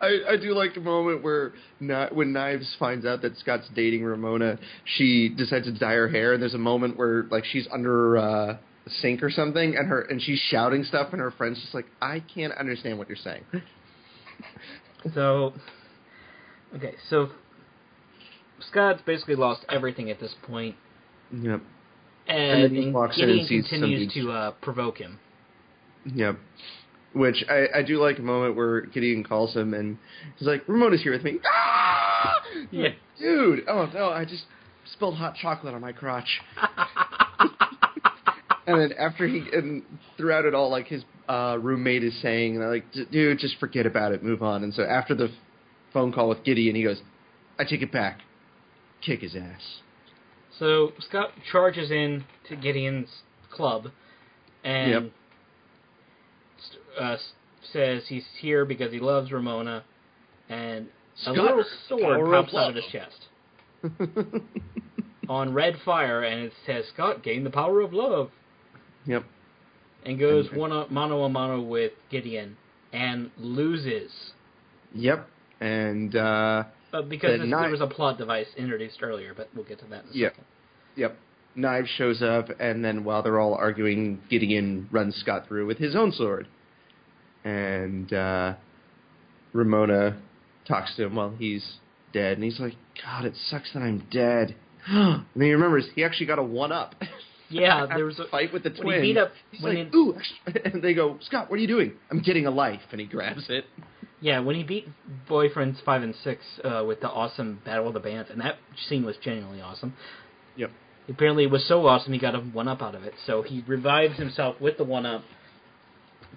I, 0.00 0.18
I 0.30 0.36
do 0.36 0.52
like 0.54 0.74
the 0.74 0.80
moment 0.80 1.22
where 1.22 1.52
Kni- 1.80 2.12
when 2.12 2.32
Knives 2.32 2.74
finds 2.78 3.06
out 3.06 3.22
that 3.22 3.36
Scott's 3.38 3.66
dating 3.74 4.04
Ramona, 4.04 4.58
she 4.84 5.28
decides 5.30 5.66
to 5.66 5.72
dye 5.72 5.94
her 5.94 6.08
hair, 6.08 6.34
and 6.34 6.42
there's 6.42 6.54
a 6.54 6.58
moment 6.58 6.96
where 6.96 7.24
like 7.30 7.44
she's 7.44 7.66
under 7.72 8.18
uh, 8.18 8.56
sink 9.00 9.22
or 9.22 9.30
something, 9.30 9.76
and 9.76 9.88
her 9.88 10.02
and 10.02 10.20
she's 10.22 10.38
shouting 10.50 10.84
stuff, 10.84 11.08
and 11.12 11.20
her 11.20 11.30
friend's 11.30 11.60
just 11.60 11.74
like, 11.74 11.86
I 12.00 12.20
can't 12.34 12.52
understand 12.54 12.98
what 12.98 13.08
you're 13.08 13.16
saying. 13.16 13.44
So, 15.14 15.54
okay, 16.76 16.94
so 17.08 17.30
Scott's 18.60 19.00
basically 19.06 19.34
lost 19.34 19.64
everything 19.70 20.10
at 20.10 20.20
this 20.20 20.34
point, 20.42 20.76
Yep, 21.32 21.62
and, 22.28 22.64
then 22.64 22.74
he 22.74 22.90
walks 22.90 23.18
in 23.18 23.30
and 23.30 23.46
sees 23.46 23.66
continues 23.68 24.12
to 24.14 24.30
uh, 24.30 24.50
provoke 24.62 24.98
him. 24.98 25.18
yep. 26.04 26.36
Which 27.12 27.44
I, 27.48 27.78
I 27.78 27.82
do 27.82 27.98
like 28.00 28.18
a 28.18 28.22
moment 28.22 28.56
where 28.56 28.82
Gideon 28.82 29.24
calls 29.24 29.54
him, 29.54 29.74
and 29.74 29.96
he's 30.36 30.46
like, 30.46 30.68
Ramona's 30.68 31.02
here 31.02 31.12
with 31.12 31.24
me. 31.24 31.38
Ah! 31.44 32.42
Yeah. 32.70 32.90
Dude, 33.18 33.64
oh 33.68 33.86
no, 33.92 34.10
I 34.10 34.24
just 34.24 34.44
spilled 34.92 35.16
hot 35.16 35.34
chocolate 35.34 35.74
on 35.74 35.80
my 35.80 35.92
crotch. 35.92 36.40
and 38.66 38.80
then 38.80 38.92
after 38.98 39.26
he 39.26 39.42
and 39.52 39.82
throughout 40.16 40.44
it 40.44 40.54
all, 40.54 40.70
like 40.70 40.86
his 40.86 41.02
uh, 41.28 41.56
roommate 41.60 42.04
is 42.04 42.14
saying, 42.20 42.58
like, 42.60 42.84
dude, 43.10 43.38
just 43.38 43.58
forget 43.58 43.86
about 43.86 44.12
it, 44.12 44.22
move 44.22 44.42
on. 44.42 44.62
And 44.64 44.74
so 44.74 44.82
after 44.82 45.14
the 45.14 45.30
phone 45.92 46.12
call 46.12 46.28
with 46.28 46.44
Gideon, 46.44 46.74
he 46.76 46.82
goes, 46.82 47.00
I 47.58 47.64
take 47.64 47.82
it 47.82 47.92
back, 47.92 48.20
kick 49.04 49.20
his 49.20 49.34
ass. 49.36 49.80
So 50.58 50.92
Scott 50.98 51.30
charges 51.50 51.90
in 51.90 52.24
to 52.48 52.56
Gideon's 52.56 53.08
club 53.50 53.88
and 54.64 54.90
Yep. 54.90 55.12
uh, 56.98 57.16
says 57.72 58.02
he's 58.08 58.24
here 58.40 58.64
because 58.64 58.92
he 58.92 58.98
loves 59.00 59.32
Ramona, 59.32 59.84
and 60.48 60.86
a 60.86 61.20
Scott, 61.32 61.36
little 61.36 61.64
sword 61.88 62.30
pops 62.30 62.54
out 62.54 62.70
of 62.70 62.74
his 62.76 62.84
chest 62.86 63.28
on 65.28 65.52
red 65.54 65.76
fire, 65.84 66.22
and 66.22 66.44
it 66.44 66.52
says 66.66 66.84
Scott 66.92 67.22
gained 67.22 67.46
the 67.46 67.50
power 67.50 67.80
of 67.80 67.92
love, 67.92 68.30
yep. 69.10 69.24
and 70.04 70.18
goes 70.18 70.46
Okay. 70.48 70.56
one 70.56 70.72
on- 70.72 70.86
mano 70.90 71.22
a 71.24 71.28
mano 71.28 71.60
with 71.60 71.92
Gideon 72.10 72.56
and 72.92 73.30
loses. 73.38 74.10
Yep. 74.94 75.28
And 75.60 76.14
uh, 76.16 76.64
But 76.90 77.08
because 77.08 77.32
The 77.32 77.38
this, 77.44 77.48
knife- 77.48 77.62
there 77.62 77.70
was 77.70 77.80
a 77.80 77.86
plot 77.86 78.18
device 78.18 78.48
introduced 78.56 79.02
earlier, 79.02 79.34
but 79.34 79.48
we'll 79.54 79.64
get 79.64 79.78
to 79.80 79.84
that 79.86 80.04
in 80.04 80.10
a 80.10 80.14
Yep. 80.14 80.32
second. 80.32 80.44
Yep. 80.96 81.16
Knives 81.56 81.88
shows 81.90 82.22
up, 82.22 82.48
and 82.60 82.84
then 82.84 83.04
while 83.04 83.22
they're 83.22 83.38
all 83.40 83.54
arguing, 83.54 84.20
Gideon 84.30 84.88
runs 84.92 85.16
Scott 85.16 85.46
through 85.48 85.66
with 85.66 85.78
his 85.78 85.94
own 85.96 86.12
sword. 86.12 86.46
And 87.44 88.12
uh, 88.12 88.54
Ramona 89.52 90.16
talks 90.66 90.94
to 90.96 91.04
him 91.04 91.16
while 91.16 91.30
he's 91.38 91.78
dead, 92.12 92.34
and 92.34 92.44
he's 92.44 92.60
like, 92.60 92.74
God, 93.04 93.24
it 93.24 93.34
sucks 93.48 93.72
that 93.72 93.82
I'm 93.82 94.06
dead. 94.10 94.54
and 94.86 95.24
then 95.34 95.46
he 95.46 95.52
remembers 95.52 95.88
he 95.94 96.04
actually 96.04 96.26
got 96.26 96.38
a 96.38 96.42
one 96.42 96.72
up. 96.72 96.94
Yeah, 97.50 97.86
there 97.94 98.04
was 98.04 98.18
a 98.18 98.26
fight 98.28 98.52
with 98.52 98.62
the 98.62 98.70
when 98.70 98.82
twins. 98.82 99.02
he 99.02 99.12
beat 99.12 99.18
up 99.18 99.32
he's 99.50 99.62
when 99.62 99.76
like, 99.76 99.92
he, 99.92 99.96
ooh, 99.96 100.16
and 100.64 100.82
they 100.82 100.94
go, 100.94 101.18
Scott, 101.22 101.50
what 101.50 101.56
are 101.58 101.62
you 101.62 101.68
doing? 101.68 101.92
I'm 102.10 102.20
getting 102.20 102.46
a 102.46 102.50
life, 102.50 102.80
and 102.92 103.00
he 103.00 103.06
grabs 103.06 103.46
it. 103.48 103.64
Yeah, 104.20 104.40
when 104.40 104.54
he 104.54 104.62
beat 104.62 104.86
Boyfriends 105.28 105.82
five 105.84 106.02
and 106.02 106.14
six 106.22 106.42
uh, 106.62 106.84
with 106.86 107.00
the 107.00 107.08
awesome 107.08 107.60
Battle 107.64 107.88
of 107.88 107.94
the 107.94 108.00
Bands, 108.00 108.28
and 108.30 108.40
that 108.40 108.56
scene 108.88 109.04
was 109.04 109.16
genuinely 109.22 109.60
awesome. 109.62 109.94
Yep. 110.56 110.70
Apparently, 111.08 111.44
it 111.44 111.50
was 111.50 111.66
so 111.66 111.86
awesome 111.86 112.12
he 112.12 112.18
got 112.18 112.34
a 112.34 112.40
one 112.40 112.68
up 112.68 112.82
out 112.82 112.94
of 112.94 113.02
it. 113.04 113.14
So 113.26 113.42
he 113.42 113.64
revives 113.66 114.18
himself 114.18 114.60
with 114.60 114.76
the 114.76 114.84
one 114.84 115.06
up. 115.06 115.22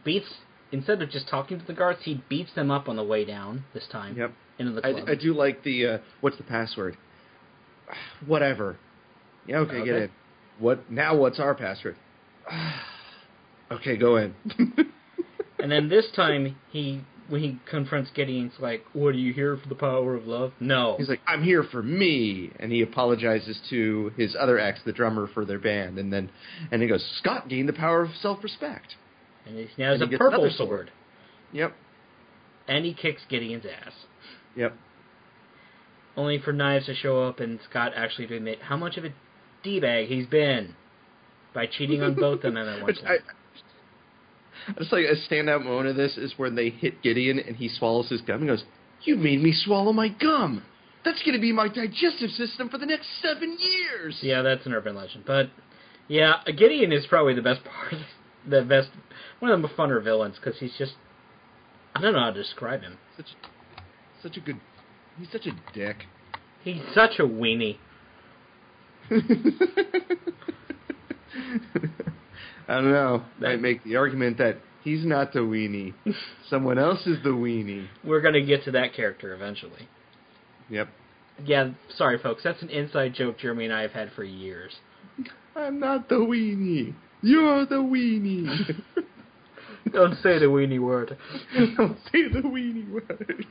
Beats 0.03 0.25
instead 0.71 1.01
of 1.01 1.09
just 1.09 1.29
talking 1.29 1.59
to 1.59 1.65
the 1.65 1.73
guards, 1.73 1.99
he 2.03 2.23
beats 2.27 2.51
them 2.55 2.71
up 2.71 2.89
on 2.89 2.95
the 2.95 3.03
way 3.03 3.23
down 3.23 3.63
this 3.73 3.85
time 3.91 4.17
Yep. 4.17 4.33
into 4.59 4.71
the 4.73 4.81
club. 4.81 5.03
I, 5.07 5.11
I 5.11 5.15
do 5.15 5.33
like 5.33 5.63
the 5.63 5.85
uh, 5.87 5.97
what's 6.21 6.37
the 6.37 6.43
password? 6.43 6.97
Whatever. 8.25 8.77
Yeah, 9.45 9.57
okay, 9.57 9.83
get 9.85 9.93
Okay. 9.93 10.13
In. 10.57 10.63
What 10.63 10.91
now? 10.91 11.15
What's 11.15 11.39
our 11.39 11.55
password? 11.55 11.95
okay, 13.71 13.97
go 13.97 14.17
in. 14.17 14.33
and 15.59 15.71
then 15.71 15.89
this 15.89 16.05
time 16.15 16.55
he 16.71 17.01
when 17.29 17.41
he 17.41 17.59
confronts 17.69 18.11
Gideon, 18.13 18.49
he's 18.49 18.59
like, 18.59 18.83
"What 18.93 19.09
are 19.09 19.17
you 19.17 19.33
here 19.33 19.57
for 19.57 19.69
the 19.69 19.75
power 19.75 20.15
of 20.15 20.27
love?" 20.27 20.53
No. 20.59 20.95
He's 20.97 21.09
like, 21.09 21.21
I'm 21.27 21.43
here 21.43 21.63
for 21.63 21.81
me, 21.81 22.51
and 22.59 22.71
he 22.71 22.81
apologizes 22.81 23.59
to 23.69 24.11
his 24.17 24.35
other 24.39 24.59
ex, 24.59 24.79
the 24.85 24.91
drummer 24.91 25.27
for 25.33 25.45
their 25.45 25.59
band, 25.59 25.97
and 25.97 26.11
then 26.11 26.29
and 26.71 26.81
he 26.81 26.87
goes, 26.87 27.03
Scott 27.19 27.47
gained 27.49 27.69
the 27.69 27.73
power 27.73 28.01
of 28.03 28.09
self-respect. 28.21 28.95
and 29.45 29.57
he 29.57 29.67
now 29.77 29.91
has 29.91 30.01
and 30.01 30.13
a 30.13 30.17
purple 30.17 30.49
sword. 30.51 30.55
sword. 30.57 30.91
Yep, 31.53 31.73
and 32.67 32.85
he 32.85 32.93
kicks 32.93 33.21
Gideon's 33.29 33.65
ass. 33.65 33.93
yep. 34.55 34.75
only 36.17 36.39
for 36.39 36.51
Knives 36.51 36.87
to 36.87 36.95
show 36.95 37.23
up 37.23 37.39
and 37.39 37.59
Scott 37.69 37.93
actually 37.95 38.27
to 38.27 38.35
admit 38.35 38.61
how 38.61 38.77
much 38.77 38.97
of 38.97 39.05
a 39.05 39.13
d-bag 39.63 40.07
he's 40.07 40.27
been 40.27 40.75
by 41.53 41.65
cheating 41.67 42.01
on 42.01 42.15
both 42.15 42.43
of 42.43 42.53
them 42.53 42.57
at 42.57 42.81
one. 42.81 42.95
I, 43.05 43.13
I 44.67 44.73
just 44.79 44.91
like 44.91 45.05
a 45.05 45.33
standout 45.33 45.63
moment 45.63 45.89
of 45.89 45.95
this 45.95 46.17
is 46.17 46.33
when 46.37 46.55
they 46.55 46.69
hit 46.69 47.01
Gideon 47.01 47.39
and 47.39 47.55
he 47.55 47.69
swallows 47.69 48.09
his 48.09 48.21
gum 48.21 48.41
and 48.41 48.47
goes, 48.47 48.63
"You 49.03 49.15
made 49.15 49.41
me 49.41 49.53
swallow 49.53 49.93
my 49.93 50.09
gum. 50.09 50.63
That's 51.03 51.21
going 51.23 51.33
to 51.33 51.41
be 51.41 51.51
my 51.51 51.67
digestive 51.67 52.29
system 52.31 52.69
for 52.69 52.77
the 52.77 52.85
next 52.85 53.07
seven 53.21 53.57
years." 53.59 54.19
Yeah, 54.21 54.41
that's 54.41 54.65
an 54.65 54.73
urban 54.73 54.95
legend, 54.95 55.25
but 55.25 55.49
yeah, 56.07 56.43
Gideon 56.45 56.91
is 56.91 57.05
probably 57.07 57.33
the 57.33 57.41
best 57.41 57.61
part, 57.63 57.95
the 58.47 58.61
best, 58.61 58.89
one 59.39 59.51
of 59.51 59.61
the 59.61 59.69
funner 59.69 60.03
villains 60.03 60.35
because 60.35 60.59
he's 60.59 60.75
just, 60.77 60.93
I 61.95 62.01
don't 62.01 62.13
know 62.13 62.19
how 62.19 62.31
to 62.31 62.41
describe 62.41 62.81
him. 62.81 62.97
such, 63.15 63.27
such 64.21 64.37
a 64.37 64.39
good. 64.39 64.59
He's 65.17 65.31
such 65.31 65.45
a 65.45 65.51
dick. 65.73 66.05
He's 66.63 66.81
such 66.93 67.19
a 67.19 67.23
weenie. 67.23 67.77
I 72.67 72.75
don't 72.75 72.91
know. 72.91 73.23
Might 73.39 73.61
make 73.61 73.83
the 73.83 73.97
argument 73.97 74.37
that 74.37 74.57
he's 74.83 75.05
not 75.05 75.33
the 75.33 75.39
weenie. 75.39 75.93
Someone 76.49 76.77
else 76.77 77.05
is 77.05 77.21
the 77.23 77.29
weenie. 77.29 77.87
We're 78.03 78.21
gonna 78.21 78.45
get 78.45 78.63
to 78.65 78.71
that 78.71 78.93
character 78.93 79.33
eventually. 79.33 79.87
Yep. 80.69 80.87
Yeah, 81.45 81.71
sorry 81.97 82.19
folks, 82.19 82.43
that's 82.43 82.61
an 82.61 82.69
inside 82.69 83.15
joke 83.15 83.39
Jeremy 83.39 83.65
and 83.65 83.73
I 83.73 83.81
have 83.81 83.91
had 83.91 84.11
for 84.15 84.23
years. 84.23 84.71
I'm 85.55 85.79
not 85.79 86.09
the 86.09 86.15
weenie. 86.15 86.93
You're 87.21 87.65
the 87.65 87.75
weenie. 87.75 88.81
Don't 89.91 90.15
say 90.15 90.39
the 90.39 90.45
weenie 90.45 90.79
word. 90.79 91.17
Don't 91.77 91.97
say 92.11 92.27
the 92.29 92.41
weenie 92.41 92.89
word. 92.89 93.45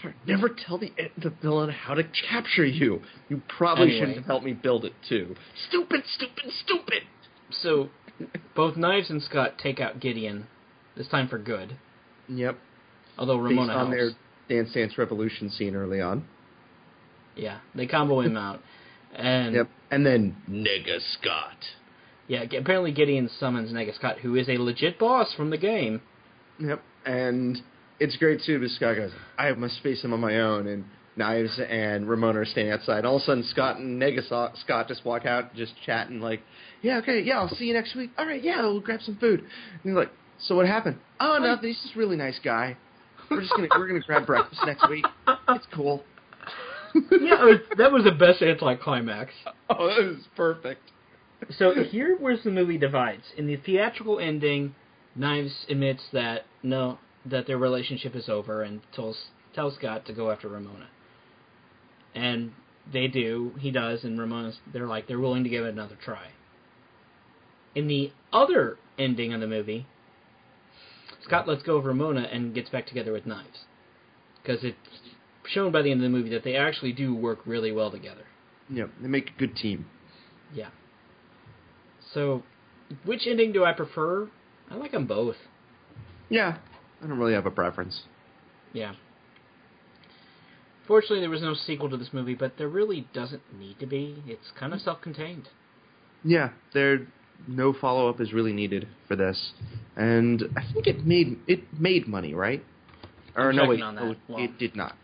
Sorry, 0.00 0.14
never 0.26 0.48
tell 0.48 0.78
the 0.78 0.92
the 1.16 1.30
villain 1.42 1.70
how 1.70 1.94
to 1.94 2.04
capture 2.30 2.64
you. 2.64 3.02
You 3.28 3.42
probably 3.48 3.84
Anyway. 3.84 3.98
shouldn't 4.00 4.16
have 4.18 4.26
helped 4.26 4.44
me 4.44 4.52
build 4.52 4.84
it 4.84 4.92
too. 5.08 5.34
Stupid, 5.68 6.02
stupid, 6.14 6.52
stupid. 6.64 7.02
So, 7.50 7.88
both 8.54 8.76
Knives 8.76 9.10
and 9.10 9.22
Scott 9.22 9.54
take 9.58 9.80
out 9.80 10.00
Gideon, 10.00 10.46
this 10.96 11.08
time 11.08 11.28
for 11.28 11.38
good. 11.38 11.76
Yep. 12.28 12.58
Although 13.18 13.38
Ramona 13.38 13.68
Based 13.68 13.76
on 13.76 13.92
helps. 13.92 14.14
their 14.48 14.62
Dance 14.62 14.72
Dance 14.74 14.98
Revolution 14.98 15.50
scene 15.50 15.74
early 15.74 16.00
on. 16.00 16.24
Yeah, 17.36 17.58
they 17.74 17.86
combo 17.86 18.20
him 18.20 18.36
out. 18.46 18.60
And 19.16 19.54
Yep. 19.54 19.68
And 19.90 20.04
then 20.04 20.36
Nega 20.48 21.00
Scott. 21.18 21.56
yeah, 22.28 22.42
apparently 22.42 22.92
Gideon 22.92 23.28
summons 23.40 23.72
Nega 23.72 23.94
Scott, 23.94 24.18
who 24.18 24.34
is 24.36 24.48
a 24.48 24.58
legit 24.58 24.98
boss 24.98 25.32
from 25.34 25.50
the 25.50 25.56
game. 25.56 26.02
Yep. 26.60 26.82
And 27.06 27.62
it's 28.00 28.16
great 28.16 28.42
too 28.44 28.58
because 28.58 28.76
Scott 28.76 28.96
goes, 28.96 29.12
I 29.38 29.52
must 29.52 29.82
face 29.82 30.02
him 30.02 30.12
on 30.12 30.20
my 30.20 30.40
own 30.40 30.66
and 30.66 30.84
Knives 31.16 31.58
and 31.68 32.08
Ramona 32.08 32.40
are 32.40 32.44
standing 32.44 32.72
outside. 32.72 33.04
All 33.04 33.16
of 33.16 33.22
a 33.22 33.24
sudden 33.24 33.42
Scott 33.44 33.78
and 33.78 34.00
Nega 34.00 34.24
Scott 34.26 34.56
Scott 34.64 34.88
just 34.88 35.04
walk 35.04 35.26
out 35.26 35.54
just 35.54 35.72
chatting 35.84 36.20
like, 36.20 36.40
Yeah, 36.82 36.98
okay, 36.98 37.20
yeah, 37.20 37.38
I'll 37.38 37.48
see 37.48 37.64
you 37.64 37.74
next 37.74 37.94
week. 37.96 38.10
All 38.16 38.26
right, 38.26 38.42
yeah, 38.42 38.60
we'll 38.62 38.80
grab 38.80 39.00
some 39.02 39.16
food. 39.16 39.40
And 39.40 39.48
he's 39.82 39.92
like, 39.92 40.10
So 40.40 40.54
what 40.54 40.66
happened? 40.66 40.98
Oh 41.18 41.38
nothing, 41.40 41.50
um, 41.50 41.58
he's 41.62 41.80
just 41.82 41.96
a 41.96 41.98
really 41.98 42.16
nice 42.16 42.38
guy. 42.42 42.76
We're 43.30 43.40
just 43.40 43.52
gonna 43.54 43.68
we're 43.76 43.88
gonna 43.88 44.00
grab 44.00 44.26
breakfast 44.26 44.60
next 44.64 44.88
week. 44.88 45.04
It's 45.48 45.66
cool. 45.74 46.04
yeah, 46.94 47.42
it 47.42 47.44
was, 47.44 47.58
that 47.76 47.92
was 47.92 48.04
the 48.04 48.12
best 48.12 48.42
anticlimax. 48.42 49.32
Oh, 49.70 49.86
that 49.88 50.02
was 50.02 50.24
perfect. 50.34 50.80
So 51.58 51.74
here 51.84 52.16
where's 52.18 52.42
the 52.42 52.50
movie 52.50 52.78
divides. 52.78 53.24
In 53.36 53.46
the 53.46 53.56
theatrical 53.56 54.18
ending, 54.18 54.74
Knives 55.14 55.66
admits 55.68 56.02
that 56.14 56.46
no, 56.62 56.98
that 57.30 57.46
their 57.46 57.58
relationship 57.58 58.14
is 58.14 58.28
over 58.28 58.62
and 58.62 58.80
tells 58.94 59.16
tells 59.54 59.74
Scott 59.74 60.06
to 60.06 60.12
go 60.12 60.30
after 60.30 60.48
Ramona. 60.48 60.88
And 62.14 62.52
they 62.92 63.06
do, 63.06 63.52
he 63.58 63.70
does, 63.70 64.04
and 64.04 64.18
Ramona's 64.18 64.58
they're 64.72 64.86
like 64.86 65.06
they're 65.06 65.20
willing 65.20 65.44
to 65.44 65.50
give 65.50 65.64
it 65.64 65.70
another 65.70 65.96
try. 66.02 66.28
In 67.74 67.86
the 67.86 68.12
other 68.32 68.76
ending 68.98 69.32
of 69.32 69.40
the 69.40 69.46
movie, 69.46 69.86
Scott 71.22 71.46
lets 71.46 71.62
go 71.62 71.76
of 71.76 71.84
Ramona 71.84 72.22
and 72.32 72.54
gets 72.54 72.70
back 72.70 72.86
together 72.86 73.12
with 73.12 73.26
Knives. 73.26 73.64
Because 74.42 74.64
it's 74.64 74.76
shown 75.46 75.72
by 75.72 75.82
the 75.82 75.90
end 75.90 76.00
of 76.00 76.10
the 76.10 76.16
movie 76.16 76.30
that 76.30 76.44
they 76.44 76.56
actually 76.56 76.92
do 76.92 77.14
work 77.14 77.40
really 77.44 77.72
well 77.72 77.90
together. 77.90 78.24
Yep, 78.70 78.90
they 79.00 79.08
make 79.08 79.30
a 79.30 79.38
good 79.38 79.56
team. 79.56 79.86
Yeah. 80.54 80.68
So, 82.14 82.42
which 83.04 83.26
ending 83.26 83.52
do 83.52 83.64
I 83.64 83.72
prefer? 83.72 84.28
I 84.70 84.76
like 84.76 84.92
them 84.92 85.06
both. 85.06 85.36
Yeah. 86.28 86.58
I 87.02 87.06
don't 87.06 87.18
really 87.18 87.34
have 87.34 87.46
a 87.46 87.50
preference. 87.50 88.02
Yeah. 88.72 88.94
Fortunately, 90.86 91.20
there 91.20 91.30
was 91.30 91.42
no 91.42 91.54
sequel 91.54 91.90
to 91.90 91.96
this 91.96 92.08
movie, 92.12 92.34
but 92.34 92.54
there 92.56 92.68
really 92.68 93.06
doesn't 93.12 93.42
need 93.58 93.78
to 93.80 93.86
be. 93.86 94.22
It's 94.26 94.50
kind 94.58 94.72
of 94.72 94.80
self-contained. 94.80 95.48
Yeah, 96.24 96.50
there 96.72 97.06
no 97.46 97.72
follow 97.72 98.08
up 98.08 98.20
is 98.20 98.32
really 98.32 98.52
needed 98.52 98.88
for 99.06 99.14
this, 99.14 99.52
and 99.96 100.42
I 100.56 100.62
think 100.72 100.86
it 100.86 101.06
made 101.06 101.38
it 101.46 101.60
made 101.78 102.08
money, 102.08 102.34
right? 102.34 102.64
Or 103.36 103.50
I'm 103.50 103.56
no, 103.56 103.68
wait, 103.68 103.82
on 103.82 103.94
that. 103.94 104.04
no, 104.04 104.14
Well- 104.28 104.42
it 104.44 104.58
did 104.58 104.74
not. 104.74 104.96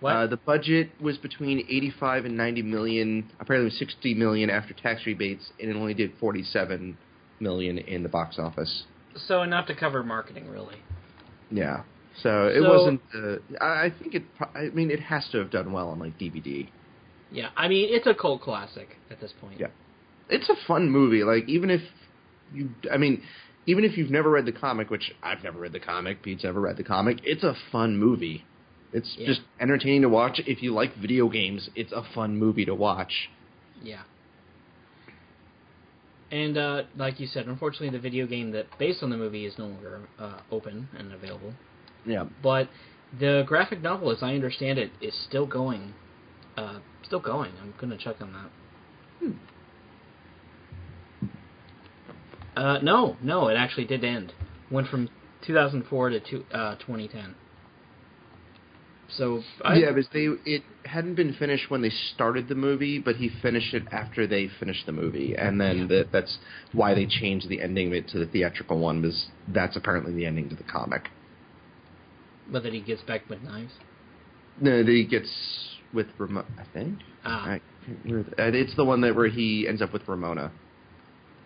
What? 0.00 0.16
Uh, 0.16 0.26
the 0.28 0.38
budget 0.38 0.90
was 0.98 1.18
between 1.18 1.58
85 1.58 2.24
and 2.24 2.34
90 2.34 2.62
million. 2.62 3.30
Apparently, 3.38 3.66
it 3.66 3.72
was 3.72 3.78
60 3.78 4.14
million 4.14 4.48
after 4.48 4.72
tax 4.72 5.04
rebates, 5.04 5.50
and 5.60 5.68
it 5.70 5.76
only 5.76 5.92
did 5.92 6.12
47 6.18 6.96
million 7.38 7.76
in 7.76 8.02
the 8.02 8.08
box 8.08 8.38
office. 8.38 8.84
so 9.26 9.42
enough 9.42 9.66
to 9.66 9.74
cover 9.74 10.02
marketing, 10.02 10.48
really. 10.48 10.76
Yeah, 11.50 11.82
so 12.22 12.46
it 12.48 12.62
So- 12.62 12.68
wasn't. 12.68 13.00
Uh, 13.14 13.36
I 13.60 13.84
I 13.86 13.90
think 13.90 14.14
it. 14.14 14.22
I 14.54 14.68
mean, 14.74 14.90
it 14.90 15.00
has 15.00 15.28
to 15.30 15.38
have 15.38 15.50
done 15.50 15.72
well 15.72 15.88
on 15.88 15.98
like 15.98 16.18
DVD. 16.18 16.68
Yeah, 17.32 17.50
I 17.56 17.68
mean, 17.68 17.88
it's 17.94 18.06
a 18.06 18.14
cult 18.14 18.40
classic 18.42 18.96
at 19.10 19.20
this 19.20 19.32
point. 19.40 19.60
Yeah. 19.60 19.68
it's 20.28 20.48
a 20.48 20.54
fun 20.66 20.88
movie. 20.90 21.24
Like 21.24 21.48
even 21.48 21.70
if 21.70 21.82
you, 22.54 22.70
I 22.92 22.96
mean, 22.98 23.22
even 23.66 23.84
if 23.84 23.96
you've 23.98 24.10
never 24.10 24.30
read 24.30 24.46
the 24.46 24.52
comic, 24.52 24.88
which 24.90 25.12
I've 25.24 25.42
never 25.42 25.58
read 25.58 25.72
the 25.72 25.80
comic, 25.80 26.22
Pete's 26.22 26.44
never 26.44 26.60
read 26.60 26.76
the 26.76 26.84
comic, 26.84 27.18
it's 27.24 27.42
a 27.42 27.54
fun 27.72 27.96
movie. 27.98 28.44
It's 28.92 29.16
Yeah. 29.18 29.26
just 29.26 29.40
entertaining 29.60 30.02
to 30.02 30.08
watch. 30.08 30.40
If 30.46 30.62
you 30.62 30.72
like 30.72 30.94
video 30.96 31.28
games, 31.28 31.68
it's 31.74 31.92
a 31.92 32.02
fun 32.14 32.36
movie 32.38 32.64
to 32.64 32.74
watch. 32.76 33.28
Yeah. 33.82 34.02
And 36.30 36.56
uh, 36.56 36.82
like 36.96 37.18
you 37.18 37.26
said, 37.26 37.46
unfortunately, 37.46 37.90
the 37.90 37.98
video 37.98 38.26
game 38.26 38.52
that 38.52 38.66
based 38.78 39.02
on 39.02 39.10
the 39.10 39.16
movie 39.16 39.46
is 39.46 39.58
no 39.58 39.66
longer 39.66 40.00
uh, 40.18 40.38
open 40.50 40.88
and 40.96 41.12
available. 41.12 41.52
Yeah, 42.06 42.24
But 42.42 42.68
the 43.18 43.44
graphic 43.46 43.82
novel, 43.82 44.10
as 44.10 44.22
I 44.22 44.34
understand 44.34 44.78
it, 44.78 44.90
is 45.00 45.14
still 45.28 45.46
going. 45.46 45.94
Uh, 46.56 46.78
still 47.02 47.20
going. 47.20 47.52
I'm 47.60 47.74
gonna 47.80 47.98
check 47.98 48.16
on 48.20 48.32
that. 48.32 48.50
Hmm. 49.20 49.32
Uh, 52.56 52.78
no, 52.78 53.16
no, 53.22 53.48
it 53.48 53.54
actually 53.54 53.86
did 53.86 54.04
end. 54.04 54.32
Went 54.70 54.88
from 54.88 55.08
2004 55.46 56.10
to 56.10 56.20
two, 56.20 56.44
uh, 56.52 56.76
2010. 56.76 57.34
So 59.16 59.42
I, 59.64 59.76
yeah, 59.76 59.92
because 59.92 60.08
they 60.12 60.26
it 60.44 60.62
hadn't 60.84 61.14
been 61.14 61.34
finished 61.34 61.70
when 61.70 61.82
they 61.82 61.90
started 62.14 62.48
the 62.48 62.54
movie, 62.54 62.98
but 62.98 63.16
he 63.16 63.28
finished 63.42 63.74
it 63.74 63.84
after 63.90 64.26
they 64.26 64.48
finished 64.58 64.86
the 64.86 64.92
movie, 64.92 65.34
and 65.36 65.60
then 65.60 65.88
that 65.88 66.12
that's 66.12 66.38
why 66.72 66.94
they 66.94 67.06
changed 67.06 67.48
the 67.48 67.60
ending 67.60 67.88
of 67.88 67.92
it 67.94 68.08
to 68.10 68.18
the 68.18 68.26
theatrical 68.26 68.78
one. 68.78 69.02
Was 69.02 69.26
that's 69.48 69.76
apparently 69.76 70.12
the 70.14 70.26
ending 70.26 70.48
to 70.50 70.54
the 70.56 70.64
comic. 70.64 71.08
but 72.50 72.62
that 72.62 72.72
he 72.72 72.80
gets 72.80 73.02
back 73.02 73.28
with 73.28 73.42
knives. 73.42 73.72
No, 74.60 74.82
that 74.82 74.90
he 74.90 75.04
gets 75.04 75.30
with 75.92 76.06
Ramona. 76.18 76.46
I 76.58 76.64
think. 76.72 76.98
Ah, 77.24 77.44
I 77.52 77.60
the- 78.04 78.20
uh, 78.38 78.50
It's 78.52 78.74
the 78.76 78.84
one 78.84 79.00
that 79.02 79.14
where 79.16 79.28
he 79.28 79.66
ends 79.68 79.82
up 79.82 79.92
with 79.92 80.06
Ramona. 80.06 80.52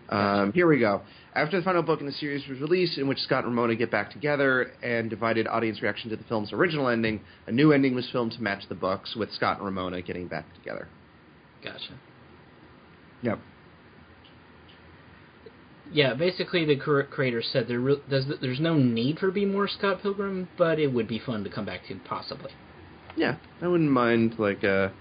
Um, 0.09 0.53
here 0.53 0.67
we 0.67 0.79
go. 0.79 1.01
After 1.33 1.57
the 1.57 1.63
final 1.63 1.81
book 1.81 1.99
in 1.99 2.05
the 2.05 2.13
series 2.13 2.47
was 2.47 2.59
released, 2.59 2.97
in 2.97 3.07
which 3.07 3.19
Scott 3.19 3.43
and 3.43 3.55
Ramona 3.55 3.75
get 3.75 3.91
back 3.91 4.11
together 4.11 4.71
and 4.83 5.09
divided 5.09 5.47
audience 5.47 5.81
reaction 5.81 6.09
to 6.11 6.15
the 6.15 6.23
film's 6.25 6.53
original 6.53 6.87
ending, 6.87 7.21
a 7.47 7.51
new 7.51 7.71
ending 7.71 7.95
was 7.95 8.09
filmed 8.11 8.31
to 8.33 8.41
match 8.41 8.63
the 8.69 8.75
books, 8.75 9.15
with 9.15 9.31
Scott 9.33 9.57
and 9.57 9.65
Ramona 9.65 10.01
getting 10.01 10.27
back 10.27 10.45
together. 10.55 10.87
gotcha. 11.63 11.99
Yep. 13.21 13.39
Yeah, 15.91 16.13
basically 16.13 16.65
the 16.65 16.77
cr- 16.77 17.01
creator 17.01 17.41
said 17.41 17.67
there 17.67 17.79
re- 17.79 18.01
there's, 18.09 18.25
there's 18.41 18.59
no 18.59 18.75
need 18.75 19.19
for 19.19 19.31
be 19.31 19.45
more 19.45 19.67
Scott 19.67 20.01
Pilgrim, 20.01 20.47
but 20.57 20.79
it 20.79 20.87
would 20.87 21.07
be 21.07 21.19
fun 21.19 21.43
to 21.43 21.49
come 21.49 21.65
back 21.65 21.85
to 21.87 21.95
possibly. 22.05 22.51
Yeah, 23.15 23.37
I 23.61 23.67
wouldn't 23.67 23.91
mind 23.91 24.35
like 24.37 24.63
a 24.63 24.91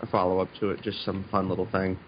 a 0.00 0.06
follow 0.06 0.40
up 0.40 0.48
to 0.60 0.70
it, 0.70 0.82
just 0.82 1.04
some 1.04 1.24
fun 1.30 1.48
little 1.48 1.66
thing. 1.70 1.98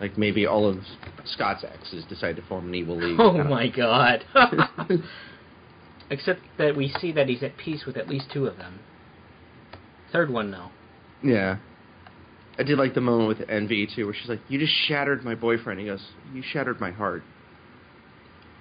Like 0.00 0.18
maybe 0.18 0.46
all 0.46 0.68
of 0.68 0.78
Scott's 1.24 1.64
exes 1.64 2.04
decide 2.04 2.36
to 2.36 2.42
form 2.42 2.68
an 2.68 2.74
evil 2.74 2.96
league. 2.96 3.18
Oh 3.18 3.42
my 3.44 3.68
god. 3.68 4.24
Except 6.10 6.40
that 6.58 6.76
we 6.76 6.94
see 7.00 7.12
that 7.12 7.28
he's 7.28 7.42
at 7.42 7.56
peace 7.56 7.84
with 7.86 7.96
at 7.96 8.08
least 8.08 8.26
two 8.32 8.46
of 8.46 8.58
them. 8.58 8.80
Third 10.12 10.30
one, 10.30 10.50
no. 10.50 10.70
Yeah. 11.22 11.56
I 12.58 12.62
did 12.62 12.78
like 12.78 12.94
the 12.94 13.00
moment 13.00 13.28
with 13.28 13.48
Envy 13.48 13.86
too, 13.86 14.06
where 14.06 14.14
she's 14.14 14.28
like, 14.28 14.40
"You 14.48 14.58
just 14.58 14.72
shattered 14.72 15.24
my 15.24 15.34
boyfriend." 15.34 15.80
He 15.80 15.86
goes, 15.86 16.02
"You 16.32 16.42
shattered 16.42 16.80
my 16.80 16.90
heart." 16.90 17.22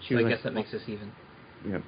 She 0.07 0.15
So 0.15 0.19
I 0.19 0.23
guess 0.23 0.31
like, 0.31 0.43
that 0.43 0.53
makes 0.53 0.73
us 0.73 0.81
even. 0.87 1.11
Yeah. 1.67 1.79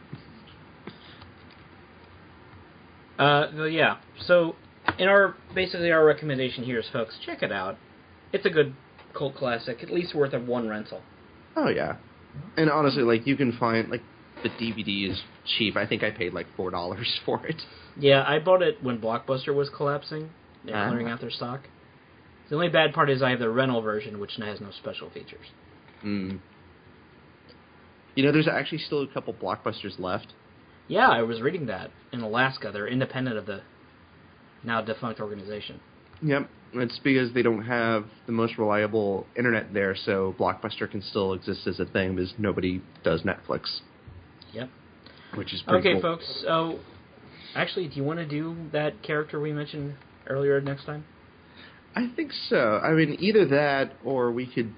Uh, 3.20 3.66
yeah. 3.66 3.98
So, 4.22 4.56
in 4.98 5.08
our 5.08 5.36
basically 5.54 5.92
our 5.92 6.06
recommendation 6.06 6.64
here 6.64 6.80
is, 6.80 6.88
folks, 6.94 7.18
check 7.26 7.44
it 7.44 7.52
out. 7.52 7.78
It's 8.32 8.46
a 8.46 8.50
good 8.50 8.74
cult 9.14 9.36
classic, 9.36 9.84
at 9.84 9.90
least 9.90 10.14
worth 10.16 10.34
a 10.34 10.40
one 10.40 10.68
rental. 10.68 11.02
Oh 11.56 11.70
yeah. 11.70 11.98
And 12.56 12.70
honestly, 12.70 13.04
like 13.04 13.26
you 13.28 13.36
can 13.36 13.52
find 13.58 13.90
like 13.90 14.02
the 14.44 14.50
DVD 14.50 15.10
is 15.12 15.22
cheap. 15.58 15.76
I 15.76 15.86
think 15.88 16.04
I 16.04 16.12
paid 16.12 16.34
like 16.34 16.46
four 16.56 16.70
dollars 16.72 17.20
for 17.26 17.46
it. 17.48 17.62
Yeah, 18.00 18.24
I 18.28 18.40
bought 18.40 18.62
it 18.62 18.78
when 18.84 19.00
Blockbuster 19.00 19.54
was 19.56 19.70
collapsing. 19.76 20.30
They're 20.66 20.76
Ah. 20.76 20.88
clearing 20.90 21.08
out 21.10 21.20
their 21.22 21.32
stock. 21.32 21.62
The 22.50 22.56
only 22.56 22.70
bad 22.70 22.94
part 22.94 23.10
is 23.10 23.22
I 23.22 23.32
have 23.32 23.40
the 23.40 23.50
rental 23.50 23.82
version, 23.82 24.20
which 24.20 24.36
has 24.38 24.62
no 24.62 24.70
special 24.72 25.10
features. 25.10 25.46
Mm. 26.06 26.40
You 28.16 28.24
know, 28.24 28.32
there's 28.32 28.48
actually 28.48 28.80
still 28.80 29.02
a 29.04 29.08
couple 29.08 29.34
blockbusters 29.34 30.00
left. 30.00 30.28
Yeah, 30.88 31.10
I 31.10 31.22
was 31.24 31.42
reading 31.42 31.66
that 31.68 31.92
in 32.14 32.22
Alaska. 32.22 32.70
They're 32.72 32.88
independent 32.88 33.38
of 33.38 33.46
the 33.46 33.62
now 34.64 34.82
defunct 34.82 35.20
organization. 35.20 35.80
Yep. 36.22 36.50
It's 36.74 37.00
because 37.00 37.34
they 37.34 37.42
don't 37.42 37.64
have 37.64 38.06
the 38.26 38.34
most 38.34 38.58
reliable 38.58 39.26
internet 39.38 39.74
there, 39.74 39.96
so 39.96 40.36
Blockbuster 40.38 40.90
can 40.90 41.02
still 41.02 41.34
exist 41.34 41.66
as 41.66 41.80
a 41.80 41.86
thing 41.86 42.16
because 42.16 42.34
nobody 42.38 42.82
does 43.04 43.22
Netflix. 43.24 43.80
Yep. 44.54 44.70
Which 45.36 45.54
is 45.54 45.62
pretty 45.62 45.90
Okay, 45.90 46.02
cool. 46.02 46.18
folks. 46.18 46.44
So, 46.46 46.80
actually, 47.56 47.88
do 47.88 47.96
you 47.96 48.04
want 48.04 48.20
to 48.20 48.26
do 48.26 48.56
that 48.74 49.02
character 49.02 49.40
we 49.40 49.54
mentioned 49.54 49.96
earlier 50.28 50.60
next 50.60 50.86
time? 50.86 51.06
I 51.96 52.12
think 52.16 52.32
so. 52.50 52.80
I 52.84 52.92
mean, 52.92 53.18
either 53.20 53.46
that 53.48 53.94
or 54.04 54.32
we 54.32 54.46
could, 54.46 54.74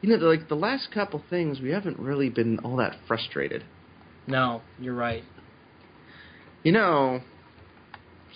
you 0.00 0.08
know, 0.16 0.24
like 0.26 0.48
the 0.48 0.54
last 0.54 0.90
couple 0.92 1.22
things, 1.28 1.60
we 1.60 1.70
haven't 1.70 1.98
really 1.98 2.30
been 2.30 2.60
all 2.60 2.76
that 2.76 2.96
frustrated. 3.06 3.64
No, 4.26 4.62
you're 4.80 4.94
right. 4.94 5.24
You 6.62 6.72
know, 6.72 7.20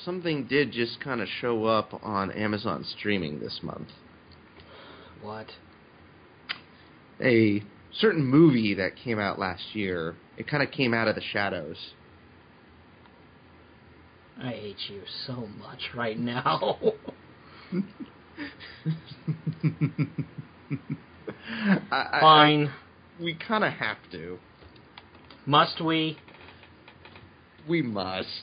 something 0.04 0.46
did 0.46 0.72
just 0.72 1.00
kind 1.00 1.20
of 1.20 1.28
show 1.40 1.64
up 1.64 1.92
on 2.02 2.30
Amazon 2.32 2.84
streaming 2.98 3.40
this 3.40 3.60
month. 3.62 3.88
What? 5.22 5.46
A 7.22 7.62
certain 7.98 8.24
movie 8.24 8.74
that 8.74 8.96
came 8.96 9.18
out 9.18 9.38
last 9.38 9.74
year. 9.74 10.16
It 10.36 10.46
kind 10.48 10.62
of 10.62 10.70
came 10.70 10.94
out 10.94 11.08
of 11.08 11.14
the 11.14 11.20
shadows. 11.20 11.76
I 14.42 14.50
hate 14.52 14.76
you 14.88 15.02
so 15.26 15.46
much 15.58 15.90
right 15.94 16.18
now. 16.18 16.78
I, 21.90 22.08
I- 22.12 22.20
Fine. 22.20 22.66
I- 22.68 22.72
we 23.22 23.34
kind 23.34 23.64
of 23.64 23.72
have 23.74 23.98
to. 24.12 24.38
Must 25.44 25.78
we? 25.84 26.16
We 27.68 27.82
must. 27.82 28.42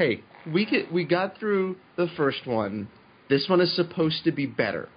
Hey, 0.00 0.22
we 0.50 0.64
get 0.64 0.90
we 0.90 1.04
got 1.04 1.36
through 1.38 1.76
the 1.98 2.06
first 2.16 2.46
one. 2.46 2.88
This 3.28 3.46
one 3.50 3.60
is 3.60 3.76
supposed 3.76 4.24
to 4.24 4.32
be 4.32 4.46
better 4.46 4.88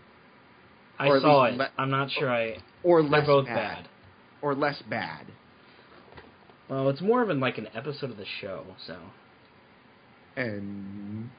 I 0.98 1.10
Or 1.10 1.20
saw 1.20 1.44
it. 1.44 1.56
le- 1.56 1.72
I'm 1.78 1.89
not 1.89 2.10
sure 2.10 2.32
I. 2.32 2.56
or 2.84 3.04
less 3.04 3.26
both 3.28 3.46
bad. 3.48 3.56
bad. 3.84 3.88
or 4.42 4.56
less 4.56 4.82
bad. 4.89 5.26
Well, 6.70 6.88
it's 6.88 7.02
more 7.02 7.22
of 7.22 7.30
an 7.30 7.42
like 7.42 7.58
an 7.58 7.68
episode 7.76 8.12
of 8.12 8.18
the 8.18 8.26
show, 8.39 8.63
so. 8.88 8.96
And 10.38 11.30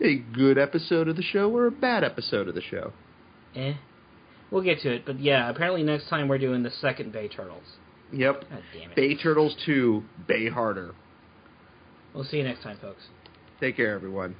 a 0.00 0.14
good 0.14 0.56
episode 0.56 1.08
of 1.08 1.16
the 1.16 1.22
show 1.22 1.50
or 1.50 1.66
a 1.66 1.72
bad 1.72 2.04
episode 2.04 2.46
of 2.46 2.54
the 2.54 2.62
show. 2.62 2.92
Eh. 3.56 3.74
We'll 4.52 4.62
get 4.62 4.82
to 4.82 4.94
it, 4.94 5.02
but 5.04 5.18
yeah, 5.18 5.50
apparently 5.50 5.82
next 5.82 6.08
time 6.08 6.28
we're 6.28 6.38
doing 6.38 6.62
the 6.62 6.70
second 6.70 7.10
Bay 7.12 7.26
Turtles. 7.26 7.64
Yep. 8.12 8.42
God 8.48 8.62
damn 8.72 8.90
it. 8.92 8.94
Bay 8.94 9.16
Turtles 9.16 9.56
2, 9.66 10.04
Bay 10.28 10.48
Harder. 10.48 10.94
We'll 12.16 12.24
see 12.24 12.38
you 12.38 12.44
next 12.44 12.62
time, 12.62 12.78
folks. 12.80 13.02
Take 13.60 13.76
care, 13.76 13.94
everyone. 13.94 14.34